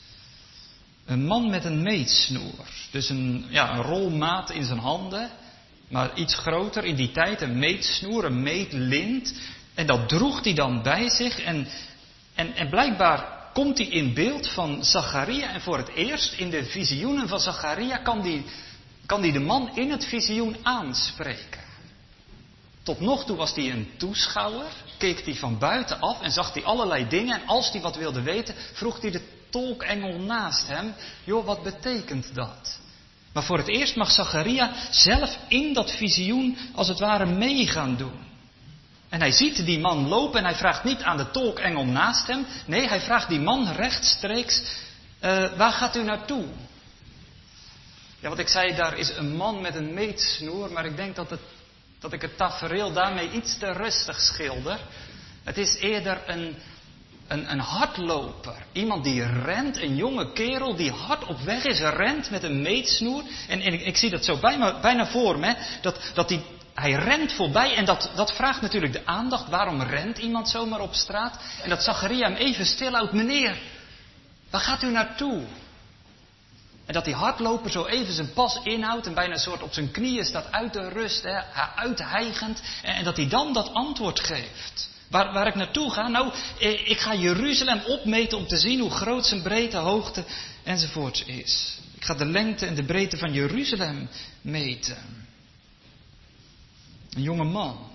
Een 1.06 1.26
man 1.26 1.50
met 1.50 1.66
een 1.66 1.82
meetsnoer. 1.82 2.68
Dus 2.92 3.10
een, 3.10 3.46
ja, 3.50 3.74
een 3.74 3.82
rolmaat 3.82 4.52
in 4.52 4.66
zijn 4.66 4.80
handen. 4.80 5.30
Maar 5.90 6.16
iets 6.16 6.36
groter 6.36 6.84
in 6.84 6.96
die 6.96 7.12
tijd, 7.12 7.42
een 7.42 7.60
meetsnoer, 7.60 8.26
een 8.26 8.44
meetlint. 8.44 9.34
En 9.74 9.88
dat 9.88 10.10
droeg 10.10 10.44
hij 10.44 10.54
dan 10.54 10.84
bij 10.84 11.10
zich. 11.10 11.40
En, 11.40 11.68
en, 12.36 12.56
en 12.56 12.70
blijkbaar 12.70 13.50
komt 13.54 13.78
hij 13.78 13.88
in 13.88 14.14
beeld 14.14 14.50
van 14.50 14.84
Zacharia. 14.84 15.54
En 15.54 15.62
voor 15.62 15.78
het 15.78 15.90
eerst 15.90 16.34
in 16.34 16.50
de 16.50 16.66
visioenen 16.66 17.28
van 17.28 17.40
Zacharia 17.40 17.98
kan 17.98 18.22
die, 18.22 18.46
kan 19.06 19.22
die 19.22 19.32
de 19.32 19.40
man 19.40 19.76
in 19.76 19.92
het 19.92 20.06
visioen 20.06 20.56
aanspreken. 20.62 21.65
Tot 22.86 23.00
nog 23.00 23.26
toe 23.26 23.38
was 23.38 23.56
hij 23.56 23.72
een 23.72 23.92
toeschouwer, 23.98 24.72
keek 24.98 25.26
hij 25.26 25.36
van 25.36 25.58
buiten 25.58 26.00
af 26.00 26.22
en 26.22 26.32
zag 26.32 26.54
hij 26.54 26.64
allerlei 26.64 27.08
dingen. 27.08 27.42
En 27.42 27.48
als 27.48 27.72
hij 27.72 27.82
wat 27.82 27.96
wilde 27.96 28.22
weten, 28.22 28.56
vroeg 28.74 29.02
hij 29.02 29.12
de 29.12 29.22
tolkengel 29.50 30.20
naast 30.20 30.68
hem: 30.68 30.94
Joh, 31.24 31.46
wat 31.46 31.64
betekent 31.64 32.36
dat? 32.36 32.80
Maar 33.34 33.44
voor 33.44 33.58
het 33.58 33.68
eerst 33.68 33.96
mag 33.96 34.12
Zacharia 34.12 34.72
zelf 34.92 35.38
in 35.48 35.74
dat 35.74 35.92
visioen 35.92 36.58
als 36.76 36.88
het 36.88 37.00
ware 37.00 37.26
mee 37.26 37.68
gaan 37.68 37.96
doen. 37.98 38.20
En 39.10 39.20
hij 39.20 39.32
ziet 39.32 39.66
die 39.66 39.80
man 39.80 40.08
lopen 40.08 40.40
en 40.40 40.46
hij 40.46 40.56
vraagt 40.56 40.84
niet 40.84 41.02
aan 41.02 41.18
de 41.18 41.32
tolkengel 41.32 41.86
naast 41.86 42.28
hem. 42.28 42.46
Nee, 42.66 42.88
hij 42.88 43.02
vraagt 43.02 43.30
die 43.30 43.40
man 43.40 43.72
rechtstreeks: 43.72 44.62
uh, 45.22 45.58
Waar 45.58 45.72
gaat 45.72 45.96
u 45.96 46.04
naartoe? 46.04 46.46
Ja, 48.20 48.30
wat 48.30 48.40
ik 48.40 48.48
zei, 48.48 48.76
daar 48.76 48.98
is 48.98 49.10
een 49.10 49.36
man 49.36 49.62
met 49.62 49.76
een 49.76 49.94
meetsnoer, 49.94 50.72
maar 50.72 50.86
ik 50.86 50.96
denk 50.96 51.16
dat, 51.16 51.30
het, 51.30 51.40
dat 52.06 52.14
ik 52.14 52.22
het 52.22 52.38
tafereel 52.38 52.94
daarmee 52.94 53.32
iets 53.32 53.58
te 53.58 53.72
rustig 53.72 54.20
schilder. 54.20 54.80
Het 55.44 55.58
is 55.58 55.78
eerder 55.80 56.22
een, 56.26 56.56
een, 57.28 57.52
een 57.52 57.60
hardloper. 57.60 58.56
Iemand 58.72 59.04
die 59.04 59.26
rent, 59.44 59.78
een 59.82 59.96
jonge 59.96 60.32
kerel 60.32 60.76
die 60.76 60.92
hard 60.92 61.26
op 61.26 61.40
weg 61.40 61.64
is, 61.64 61.80
rent 61.80 62.30
met 62.30 62.44
een 62.44 62.62
meetsnoer. 62.62 63.24
En, 63.48 63.62
ik, 63.62 63.82
ik, 63.82 63.98
zie 63.98 64.10
dat 64.10 64.26
zo 64.26 64.38
bijna, 64.38 64.80
bijna 64.80 65.08
voor 65.08 65.40
me, 65.40 65.56
dat, 65.82 66.12
dat 66.14 66.28
die, 66.28 66.42
hij 66.74 66.92
rent 66.92 67.34
voorbij 67.34 67.76
en 67.76 67.86
dat, 67.86 68.12
dat 68.16 68.36
vraagt 68.36 68.62
natuurlijk 68.62 68.94
de 68.94 69.06
aandacht. 69.06 69.50
Waarom 69.50 69.82
rent 69.82 70.18
iemand 70.18 70.50
zomaar 70.50 70.80
op 70.80 70.94
straat? 70.94 71.40
En 71.64 71.70
dat 71.70 71.84
Zacharia 71.84 72.28
hem 72.28 72.36
even 72.36 72.66
stilhoudt, 72.66 73.14
meneer, 73.14 73.58
waar 74.50 74.62
gaat 74.62 74.84
u 74.84 74.92
naartoe? 74.92 75.44
En 76.86 76.94
dat 76.94 77.06
die 77.06 77.14
hardloper 77.14 77.72
zo 77.72 77.86
even 77.86 78.14
zijn 78.14 78.34
pas 78.34 78.60
inhoudt 78.64 79.08
en 79.08 79.14
bijna 79.14 79.34
een 79.34 79.40
soort 79.40 79.62
op 79.62 79.74
zijn 79.74 79.92
knieën 79.92 80.26
staat 80.26 80.52
uit 80.52 80.74
de 80.74 80.90
rust, 80.90 81.24
hè, 81.24 81.42
uithijgend. 81.76 82.62
En 82.82 83.04
dat 83.04 83.18
hij 83.18 83.28
dan 83.28 83.54
dat 83.54 83.74
antwoord 83.74 84.20
geeft. 84.20 84.90
Waar, 85.10 85.34
waar 85.34 85.48
ik 85.48 85.56
naartoe 85.56 85.92
ga? 85.92 86.08
Nou, 86.08 86.34
eh, 86.60 86.90
ik 86.90 87.00
ga 87.00 87.16
Jeruzalem 87.16 87.82
opmeten 87.86 88.38
om 88.38 88.48
te 88.48 88.58
zien 88.58 88.80
hoe 88.80 88.92
groot 88.92 89.26
zijn 89.26 89.42
breedte, 89.42 89.78
hoogte 89.78 90.24
enzovoorts 90.64 91.24
is. 91.24 91.78
Ik 91.96 92.04
ga 92.04 92.14
de 92.14 92.26
lengte 92.26 92.66
en 92.66 92.76
de 92.76 92.84
breedte 92.84 93.18
van 93.18 93.34
Jeruzalem 93.34 94.10
meten. 94.42 94.98
Een 97.10 97.22
jonge 97.22 97.44
man. 97.44 97.92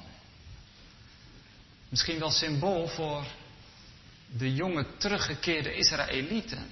Misschien 1.89 2.19
wel 2.19 2.31
symbool 2.31 2.89
voor 2.89 3.25
de 4.27 4.55
jonge 4.55 4.87
teruggekeerde 4.99 5.75
Israëlieten. 5.75 6.67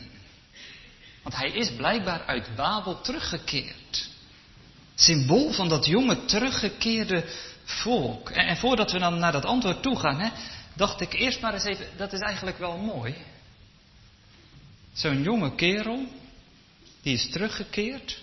Want 1.28 1.40
hij 1.40 1.50
is 1.50 1.72
blijkbaar 1.72 2.24
uit 2.26 2.56
Babel 2.56 3.00
teruggekeerd. 3.00 4.08
Symbool 4.94 5.52
van 5.52 5.68
dat 5.68 5.86
jonge 5.86 6.24
teruggekeerde 6.24 7.24
volk. 7.64 8.30
En, 8.30 8.46
en, 8.46 8.56
voordat 8.56 8.92
we 8.92 8.98
dan 8.98 9.18
naar 9.18 9.32
dat 9.32 9.44
antwoord 9.44 9.82
toe 9.82 9.98
gaan, 9.98 10.20
hè, 10.20 10.30
dacht 10.74 11.00
ik 11.00 11.12
eerst 11.12 11.40
maar 11.40 11.54
eens 11.54 11.64
even, 11.64 11.86
dat 11.96 12.12
is 12.12 12.20
eigenlijk 12.20 12.58
wel 12.58 12.76
mooi. 12.76 13.14
Zo'n 14.92 15.22
jonge 15.22 15.54
kerel, 15.54 16.06
die 17.02 17.14
is 17.14 17.30
teruggekeerd. 17.30 18.22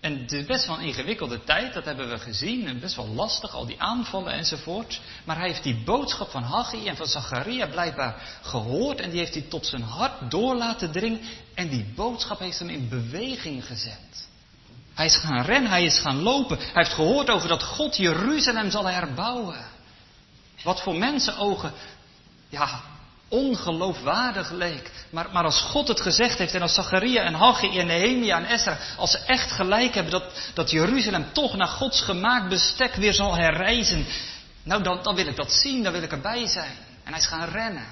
En 0.00 0.18
het 0.18 0.32
is 0.32 0.44
best 0.44 0.66
wel 0.66 0.78
een 0.78 0.84
ingewikkelde 0.84 1.44
tijd, 1.44 1.74
dat 1.74 1.84
hebben 1.84 2.08
we 2.08 2.18
gezien. 2.18 2.66
En 2.66 2.80
best 2.80 2.96
wel 2.96 3.08
lastig, 3.08 3.54
al 3.54 3.66
die 3.66 3.80
aanvallen 3.80 4.32
enzovoort. 4.32 5.00
Maar 5.24 5.36
hij 5.36 5.48
heeft 5.48 5.62
die 5.62 5.82
boodschap 5.84 6.30
van 6.30 6.42
Haggai 6.42 6.86
en 6.86 6.96
van 6.96 7.06
Zacharia 7.06 7.66
blijkbaar 7.66 8.38
gehoord. 8.42 9.00
En 9.00 9.10
die 9.10 9.18
heeft 9.18 9.34
hij 9.34 9.42
tot 9.42 9.66
zijn 9.66 9.82
hart 9.82 10.30
door 10.30 10.54
laten 10.54 10.90
dringen. 10.92 11.20
En 11.54 11.68
die 11.68 11.92
boodschap 11.94 12.38
heeft 12.38 12.58
hem 12.58 12.68
in 12.68 12.88
beweging 12.88 13.66
gezet. 13.66 14.28
Hij 14.94 15.06
is 15.06 15.16
gaan 15.16 15.44
rennen, 15.44 15.70
hij 15.70 15.84
is 15.84 15.98
gaan 15.98 16.22
lopen. 16.22 16.58
Hij 16.58 16.70
heeft 16.72 16.94
gehoord 16.94 17.30
over 17.30 17.48
dat 17.48 17.62
God 17.62 17.96
Jeruzalem 17.96 18.70
zal 18.70 18.86
herbouwen. 18.86 19.66
Wat 20.62 20.82
voor 20.82 20.96
mensenogen, 20.96 21.72
ja, 22.48 22.82
ongeloofwaardig 23.28 24.50
leek. 24.50 24.90
Maar, 25.10 25.26
maar 25.32 25.44
als 25.44 25.60
God 25.60 25.88
het 25.88 26.00
gezegd 26.00 26.38
heeft 26.38 26.54
en 26.54 26.62
als 26.62 26.74
Zacharia 26.74 27.22
en 27.22 27.34
Haggai 27.34 27.78
en 27.78 27.86
Nehemia 27.86 28.36
en 28.36 28.44
Esra, 28.44 28.78
als 28.96 29.10
ze 29.10 29.18
echt 29.18 29.50
gelijk 29.50 29.94
hebben 29.94 30.12
dat, 30.12 30.24
dat 30.54 30.70
Jeruzalem 30.70 31.32
toch 31.32 31.56
naar 31.56 31.68
Gods 31.68 32.00
gemaakt 32.00 32.48
bestek 32.48 32.94
weer 32.94 33.14
zal 33.14 33.36
herrijzen. 33.36 34.06
Nou, 34.62 34.82
dan, 34.82 35.02
dan 35.02 35.14
wil 35.14 35.26
ik 35.26 35.36
dat 35.36 35.52
zien, 35.52 35.82
dan 35.82 35.92
wil 35.92 36.02
ik 36.02 36.12
erbij 36.12 36.46
zijn. 36.46 36.76
En 37.04 37.12
hij 37.12 37.20
is 37.20 37.26
gaan 37.26 37.48
rennen. 37.48 37.82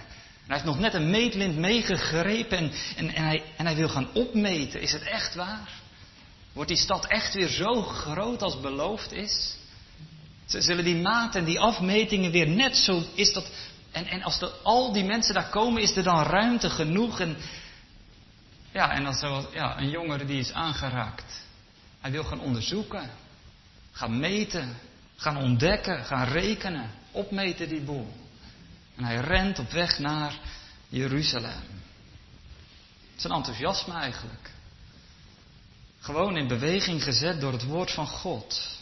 En 0.46 0.52
hij 0.52 0.56
heeft 0.56 0.64
nog 0.64 0.78
net 0.78 0.94
een 0.94 1.10
meetlint 1.10 1.56
meegegrepen 1.56 2.58
en, 2.58 2.72
en, 2.96 3.14
en, 3.14 3.24
hij, 3.24 3.42
en 3.56 3.66
hij 3.66 3.76
wil 3.76 3.88
gaan 3.88 4.08
opmeten. 4.12 4.80
Is 4.80 4.92
het 4.92 5.02
echt 5.02 5.34
waar? 5.34 5.68
Wordt 6.52 6.70
die 6.70 6.78
stad 6.78 7.06
echt 7.06 7.34
weer 7.34 7.48
zo 7.48 7.82
groot 7.82 8.42
als 8.42 8.60
beloofd 8.60 9.12
is? 9.12 9.56
Zullen 10.46 10.84
die 10.84 10.96
maten 10.96 11.40
en 11.40 11.46
die 11.46 11.60
afmetingen 11.60 12.30
weer 12.30 12.48
net 12.48 12.76
zo 12.76 13.02
is 13.14 13.32
dat. 13.32 13.46
En, 13.96 14.06
en 14.06 14.22
als 14.22 14.38
de, 14.38 14.50
al 14.62 14.92
die 14.92 15.04
mensen 15.04 15.34
daar 15.34 15.48
komen, 15.48 15.82
is 15.82 15.96
er 15.96 16.02
dan 16.02 16.22
ruimte 16.22 16.70
genoeg? 16.70 17.20
En, 17.20 17.36
ja, 18.72 18.90
en 18.90 19.06
als 19.06 19.22
er 19.22 19.46
ja, 19.52 19.78
een 19.78 19.90
jongere 19.90 20.24
die 20.24 20.38
is 20.38 20.52
aangeraakt. 20.52 21.44
Hij 22.00 22.10
wil 22.10 22.24
gaan 22.24 22.40
onderzoeken, 22.40 23.10
gaan 23.92 24.18
meten, 24.18 24.76
gaan 25.16 25.36
ontdekken, 25.36 26.04
gaan 26.04 26.28
rekenen, 26.28 26.90
opmeten 27.10 27.68
die 27.68 27.80
boel. 27.80 28.12
En 28.96 29.04
hij 29.04 29.16
rent 29.16 29.58
op 29.58 29.70
weg 29.70 29.98
naar 29.98 30.38
Jeruzalem. 30.88 31.62
Een 33.22 33.30
enthousiasme 33.30 33.94
eigenlijk. 33.94 34.50
Gewoon 36.00 36.36
in 36.36 36.48
beweging 36.48 37.02
gezet 37.02 37.40
door 37.40 37.52
het 37.52 37.64
woord 37.64 37.90
van 37.90 38.06
God. 38.06 38.78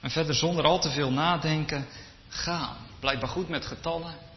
En 0.00 0.10
verder 0.10 0.34
zonder 0.34 0.64
al 0.64 0.80
te 0.80 0.90
veel 0.90 1.10
nadenken 1.10 1.86
gaan. 2.28 2.76
Blijkbaar 3.00 3.30
goed 3.30 3.48
met 3.48 3.66
getallen. 3.66 4.27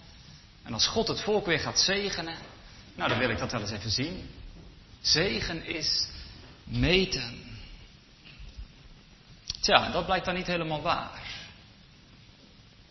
En 0.64 0.74
als 0.74 0.88
God 0.88 1.08
het 1.08 1.22
volk 1.22 1.46
weer 1.46 1.60
gaat 1.60 1.80
zegenen, 1.80 2.36
nou 2.96 3.10
dan 3.10 3.20
wil 3.20 3.30
ik 3.30 3.38
dat 3.38 3.52
wel 3.52 3.62
eens 3.62 3.72
even 3.72 3.92
zien. 3.92 4.30
Zegen 5.02 5.66
is 5.66 6.08
meten. 6.64 7.60
Tja, 9.62 9.92
dat 9.92 10.06
blijkt 10.06 10.26
dan 10.26 10.36
niet 10.36 10.48
helemaal 10.48 10.82
waar. 10.82 11.22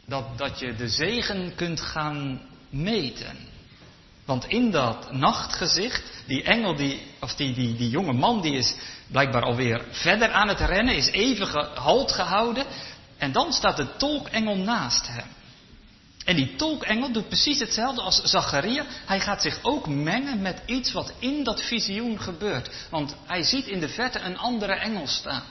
Dat, 0.05 0.39
dat 0.39 0.59
je 0.59 0.77
de 0.77 0.89
zegen 0.89 1.55
kunt 1.55 1.81
gaan 1.81 2.41
meten. 2.69 3.37
Want 4.25 4.47
in 4.47 4.71
dat 4.71 5.13
nachtgezicht, 5.13 6.23
die 6.27 6.43
engel, 6.43 6.77
die, 6.77 7.03
of 7.21 7.35
die, 7.35 7.55
die, 7.55 7.77
die 7.77 7.91
jonge 7.91 8.13
man, 8.13 8.41
die 8.41 8.57
is 8.57 8.75
blijkbaar 9.07 9.43
alweer 9.43 9.85
verder 9.91 10.31
aan 10.31 10.49
het 10.49 10.61
rennen, 10.61 10.97
is 10.97 11.11
even 11.11 11.69
halt 11.75 12.13
gehouden. 12.13 12.67
En 13.19 13.33
dan 13.33 13.53
staat 13.53 13.77
de 13.77 13.97
tolkengel 13.97 14.57
naast 14.57 15.07
hem. 15.07 15.27
En 16.25 16.37
die 16.37 16.57
tolkengel 16.57 17.13
doet 17.13 17.29
precies 17.29 17.59
hetzelfde 17.59 18.03
als 18.03 18.23
Zacharia. 18.23 18.85
Hij 19.07 19.21
gaat 19.21 19.43
zich 19.43 19.59
ook 19.63 19.89
mengen 19.89 20.43
met 20.43 20.63
iets 20.67 20.93
wat 20.93 21.13
in 21.19 21.45
dat 21.45 21.63
visioen 21.63 22.21
gebeurt. 22.21 22.71
Want 22.91 23.15
hij 23.27 23.43
ziet 23.43 23.67
in 23.67 23.81
de 23.81 23.89
verte 23.89 24.19
een 24.19 24.39
andere 24.39 24.73
engel 24.73 25.07
staan. 25.07 25.43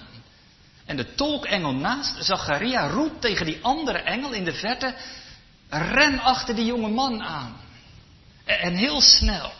En 0.85 0.97
de 0.97 1.15
tolkengel 1.15 1.73
naast 1.73 2.25
Zacharia 2.25 2.87
roept 2.87 3.21
tegen 3.21 3.45
die 3.45 3.59
andere 3.61 3.97
engel 3.97 4.31
in 4.31 4.43
de 4.43 4.53
verte: 4.53 4.95
ren 5.69 6.19
achter 6.19 6.55
die 6.55 6.65
jonge 6.65 6.89
man 6.89 7.23
aan. 7.23 7.57
En 8.45 8.75
heel 8.75 9.01
snel. 9.01 9.51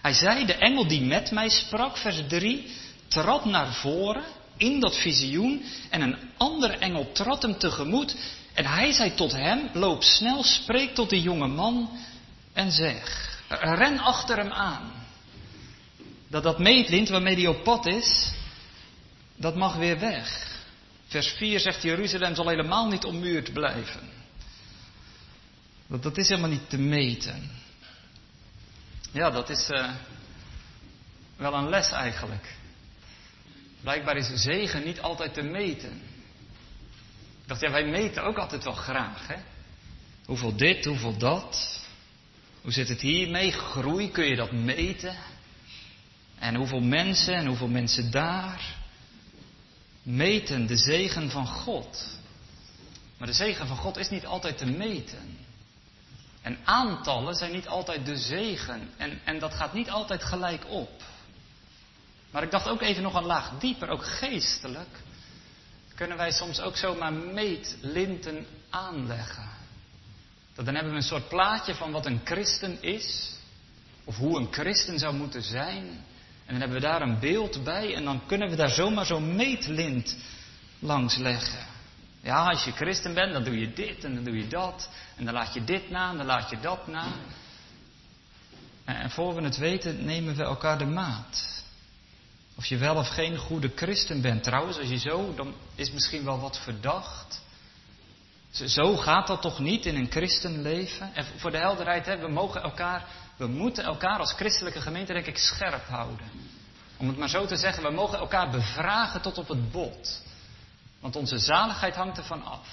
Hij 0.00 0.12
zei, 0.12 0.46
de 0.46 0.54
engel 0.54 0.86
die 0.86 1.02
met 1.02 1.30
mij 1.30 1.48
sprak, 1.48 1.96
vers 1.96 2.22
3, 2.28 2.70
trad 3.08 3.44
naar 3.44 3.72
voren 3.72 4.24
in 4.56 4.80
dat 4.80 4.96
visioen 4.96 5.64
en 5.90 6.00
een 6.00 6.16
andere 6.36 6.76
engel 6.76 7.12
trad 7.12 7.42
hem 7.42 7.58
tegemoet 7.58 8.16
en 8.54 8.66
hij 8.66 8.92
zei 8.92 9.14
tot 9.14 9.32
hem, 9.32 9.70
loop 9.72 10.02
snel, 10.02 10.42
spreek 10.42 10.94
tot 10.94 11.10
de 11.10 11.20
jonge 11.20 11.46
man 11.46 11.98
en 12.52 12.72
zeg, 12.72 13.30
ren 13.48 13.98
achter 13.98 14.36
hem 14.36 14.52
aan. 14.52 14.92
Dat 16.28 16.42
dat 16.42 16.58
meetlint 16.58 17.08
waarmee 17.08 17.34
hij 17.34 17.46
op 17.46 17.64
pad 17.64 17.86
is, 17.86 18.32
dat 19.36 19.56
mag 19.56 19.76
weer 19.76 19.98
weg. 19.98 20.50
Vers 21.06 21.28
4 21.28 21.60
zegt 21.60 21.82
Jeruzalem 21.82 22.34
zal 22.34 22.48
helemaal 22.48 22.88
niet 22.88 23.04
ommuurd 23.04 23.52
blijven. 23.52 24.10
Dat, 25.86 26.02
dat 26.02 26.18
is 26.18 26.28
helemaal 26.28 26.50
niet 26.50 26.70
te 26.70 26.78
meten. 26.78 27.50
Ja, 29.12 29.30
dat 29.30 29.50
is 29.50 29.70
uh, 29.70 29.90
wel 31.36 31.54
een 31.54 31.68
les 31.68 31.90
eigenlijk. 31.90 32.54
Blijkbaar 33.80 34.16
is 34.16 34.30
zegen 34.34 34.84
niet 34.84 35.00
altijd 35.00 35.34
te 35.34 35.42
meten. 35.42 36.02
Ik 37.42 37.48
dacht, 37.48 37.60
ja, 37.60 37.70
wij 37.70 37.86
meten 37.86 38.22
ook 38.24 38.38
altijd 38.38 38.64
wel 38.64 38.72
graag, 38.72 39.26
hè? 39.26 39.36
Hoeveel 40.24 40.56
dit, 40.56 40.84
hoeveel 40.84 41.16
dat. 41.16 41.80
Hoe 42.62 42.72
zit 42.72 42.88
het 42.88 43.00
hiermee? 43.00 43.52
Groei, 43.52 44.10
kun 44.10 44.24
je 44.24 44.36
dat 44.36 44.52
meten? 44.52 45.16
En 46.38 46.54
hoeveel 46.54 46.80
mensen 46.80 47.34
en 47.34 47.46
hoeveel 47.46 47.68
mensen 47.68 48.10
daar? 48.10 48.74
Meten 50.02 50.66
de 50.66 50.76
zegen 50.76 51.30
van 51.30 51.46
God. 51.46 52.18
Maar 53.18 53.26
de 53.28 53.34
zegen 53.34 53.66
van 53.66 53.76
God 53.76 53.96
is 53.96 54.10
niet 54.10 54.26
altijd 54.26 54.58
te 54.58 54.66
meten. 54.66 55.38
En 56.42 56.58
aantallen 56.64 57.34
zijn 57.34 57.52
niet 57.52 57.68
altijd 57.68 58.06
de 58.06 58.16
zegen. 58.16 58.90
En, 58.96 59.20
en 59.24 59.38
dat 59.38 59.54
gaat 59.54 59.72
niet 59.72 59.90
altijd 59.90 60.24
gelijk 60.24 60.64
op. 60.68 61.02
Maar 62.30 62.42
ik 62.42 62.50
dacht 62.50 62.68
ook 62.68 62.80
even 62.80 63.02
nog 63.02 63.14
een 63.14 63.24
laag 63.24 63.50
dieper, 63.58 63.88
ook 63.88 64.06
geestelijk. 64.06 65.00
Kunnen 66.02 66.20
wij 66.20 66.32
soms 66.32 66.60
ook 66.60 66.76
zomaar 66.76 67.12
meetlinten 67.12 68.46
aanleggen. 68.70 69.48
Dat 70.54 70.64
dan 70.64 70.74
hebben 70.74 70.92
we 70.92 70.98
een 70.98 71.04
soort 71.04 71.28
plaatje 71.28 71.74
van 71.74 71.92
wat 71.92 72.06
een 72.06 72.20
christen 72.24 72.82
is. 72.82 73.34
Of 74.04 74.16
hoe 74.16 74.38
een 74.38 74.48
christen 74.50 74.98
zou 74.98 75.14
moeten 75.14 75.42
zijn. 75.42 75.84
En 76.46 76.46
dan 76.46 76.56
hebben 76.56 76.76
we 76.76 76.80
daar 76.80 77.02
een 77.02 77.18
beeld 77.18 77.64
bij. 77.64 77.94
En 77.94 78.04
dan 78.04 78.26
kunnen 78.26 78.50
we 78.50 78.56
daar 78.56 78.70
zomaar 78.70 79.06
zo'n 79.06 79.34
meetlint 79.34 80.16
langs 80.78 81.16
leggen. 81.16 81.66
Ja, 82.22 82.48
als 82.48 82.64
je 82.64 82.72
christen 82.72 83.14
bent, 83.14 83.32
dan 83.32 83.44
doe 83.44 83.58
je 83.58 83.72
dit 83.72 84.04
en 84.04 84.14
dan 84.14 84.24
doe 84.24 84.36
je 84.36 84.48
dat. 84.48 84.88
En 85.16 85.24
dan 85.24 85.34
laat 85.34 85.54
je 85.54 85.64
dit 85.64 85.90
na 85.90 86.10
en 86.10 86.16
dan 86.16 86.26
laat 86.26 86.50
je 86.50 86.60
dat 86.60 86.86
na. 86.86 87.06
En 88.84 89.10
voor 89.10 89.34
we 89.34 89.42
het 89.42 89.56
weten, 89.56 90.04
nemen 90.04 90.36
we 90.36 90.42
elkaar 90.42 90.78
de 90.78 90.86
maat. 90.86 91.61
Of 92.56 92.66
je 92.66 92.76
wel 92.76 92.96
of 92.96 93.08
geen 93.08 93.36
goede 93.36 93.70
christen 93.74 94.20
bent. 94.20 94.42
Trouwens, 94.42 94.78
als 94.78 94.88
je 94.88 94.98
zo, 94.98 95.34
dan 95.34 95.54
is 95.74 95.90
misschien 95.90 96.24
wel 96.24 96.40
wat 96.40 96.58
verdacht. 96.58 97.40
Zo 98.50 98.96
gaat 98.96 99.26
dat 99.26 99.42
toch 99.42 99.58
niet 99.58 99.86
in 99.86 99.96
een 99.96 100.10
christenleven? 100.10 101.14
En 101.14 101.24
voor 101.36 101.50
de 101.50 101.58
helderheid, 101.58 102.06
hè, 102.06 102.18
we 102.18 102.28
mogen 102.28 102.62
elkaar, 102.62 103.04
we 103.36 103.46
moeten 103.46 103.84
elkaar 103.84 104.18
als 104.18 104.32
christelijke 104.32 104.80
gemeente 104.80 105.12
denk 105.12 105.26
ik 105.26 105.38
scherp 105.38 105.86
houden. 105.88 106.26
Om 106.96 107.08
het 107.08 107.16
maar 107.16 107.28
zo 107.28 107.46
te 107.46 107.56
zeggen, 107.56 107.82
we 107.82 107.90
mogen 107.90 108.18
elkaar 108.18 108.50
bevragen 108.50 109.20
tot 109.20 109.38
op 109.38 109.48
het 109.48 109.70
bot. 109.70 110.22
Want 111.00 111.16
onze 111.16 111.38
zaligheid 111.38 111.94
hangt 111.94 112.18
ervan 112.18 112.44
af. 112.44 112.68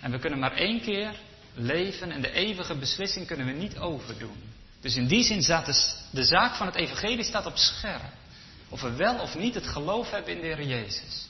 En 0.00 0.10
we 0.10 0.18
kunnen 0.18 0.38
maar 0.38 0.52
één 0.52 0.80
keer 0.80 1.14
leven 1.54 2.10
en 2.10 2.20
de 2.20 2.32
eeuwige 2.32 2.74
beslissing 2.74 3.26
kunnen 3.26 3.46
we 3.46 3.52
niet 3.52 3.78
overdoen. 3.78 4.42
Dus 4.80 4.96
in 4.96 5.06
die 5.06 5.24
zin 5.24 5.42
staat 5.42 5.66
de, 5.66 5.94
de 6.10 6.24
zaak 6.24 6.54
van 6.54 6.66
het 6.66 6.74
evangelie 6.74 7.24
staat 7.24 7.46
op 7.46 7.56
scherp. 7.56 8.12
Of 8.68 8.80
we 8.80 8.92
wel 8.92 9.18
of 9.18 9.34
niet 9.34 9.54
het 9.54 9.66
geloof 9.66 10.10
hebben 10.10 10.34
in 10.34 10.40
de 10.40 10.46
Heer 10.46 10.66
Jezus. 10.66 11.28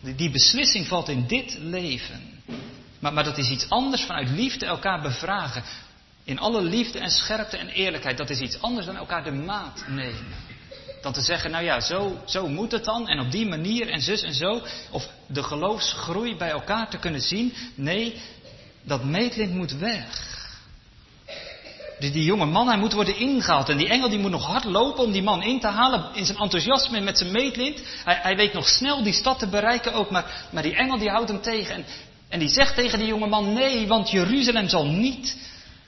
Die, 0.00 0.30
beslissing 0.30 0.86
valt 0.86 1.08
in 1.08 1.26
dit 1.26 1.56
leven. 1.58 2.42
Maar, 2.98 3.12
maar 3.12 3.24
dat 3.24 3.38
is 3.38 3.50
iets 3.50 3.68
anders 3.68 4.02
vanuit 4.02 4.28
liefde 4.28 4.66
elkaar 4.66 5.00
bevragen. 5.00 5.62
In 6.24 6.38
alle 6.38 6.62
liefde 6.62 6.98
en 6.98 7.10
scherpte 7.10 7.56
en 7.56 7.68
eerlijkheid. 7.68 8.16
Dat 8.16 8.30
is 8.30 8.40
iets 8.40 8.60
anders 8.60 8.86
dan 8.86 8.96
elkaar 8.96 9.24
de 9.24 9.32
maat 9.32 9.84
nemen. 9.88 10.34
Dan 11.02 11.12
te 11.12 11.20
zeggen, 11.20 11.50
nou 11.50 11.64
ja, 11.64 11.80
zo, 11.80 12.22
zo 12.26 12.48
moet 12.48 12.72
het 12.72 12.84
dan. 12.84 13.08
En 13.08 13.20
op 13.20 13.30
die 13.30 13.46
manier 13.46 13.88
en 13.88 14.00
zus 14.00 14.22
en 14.22 14.34
zo. 14.34 14.62
Of 14.90 15.08
de 15.26 15.42
geloofsgroei 15.42 16.36
bij 16.36 16.50
elkaar 16.50 16.90
te 16.90 16.98
kunnen 16.98 17.20
zien. 17.20 17.54
Nee, 17.74 18.20
dat 18.82 19.04
meetlint 19.04 19.54
moet 19.54 19.72
weg. 19.72 20.40
Die 22.10 22.24
jonge 22.24 22.46
man, 22.46 22.68
hij 22.68 22.78
moet 22.78 22.92
worden 22.92 23.16
ingehaald. 23.16 23.68
En 23.68 23.76
die 23.76 23.88
engel 23.88 24.08
die 24.08 24.18
moet 24.18 24.30
nog 24.30 24.46
hard 24.46 24.64
lopen 24.64 25.04
om 25.04 25.12
die 25.12 25.22
man 25.22 25.42
in 25.42 25.60
te 25.60 25.66
halen 25.66 26.14
in 26.14 26.26
zijn 26.26 26.38
enthousiasme 26.38 27.00
met 27.00 27.18
zijn 27.18 27.32
meetlint. 27.32 27.80
Hij, 28.04 28.18
hij 28.22 28.36
weet 28.36 28.52
nog 28.52 28.68
snel 28.68 29.02
die 29.02 29.12
stad 29.12 29.38
te 29.38 29.48
bereiken 29.48 29.92
ook, 29.92 30.10
maar, 30.10 30.48
maar 30.50 30.62
die 30.62 30.74
engel 30.74 30.98
die 30.98 31.10
houdt 31.10 31.28
hem 31.28 31.40
tegen. 31.40 31.74
En, 31.74 31.84
en 32.28 32.38
die 32.38 32.48
zegt 32.48 32.74
tegen 32.74 32.98
die 32.98 33.08
jonge 33.08 33.26
man, 33.26 33.52
nee, 33.52 33.86
want 33.86 34.10
Jeruzalem 34.10 34.68
zal 34.68 34.86
niet 34.86 35.36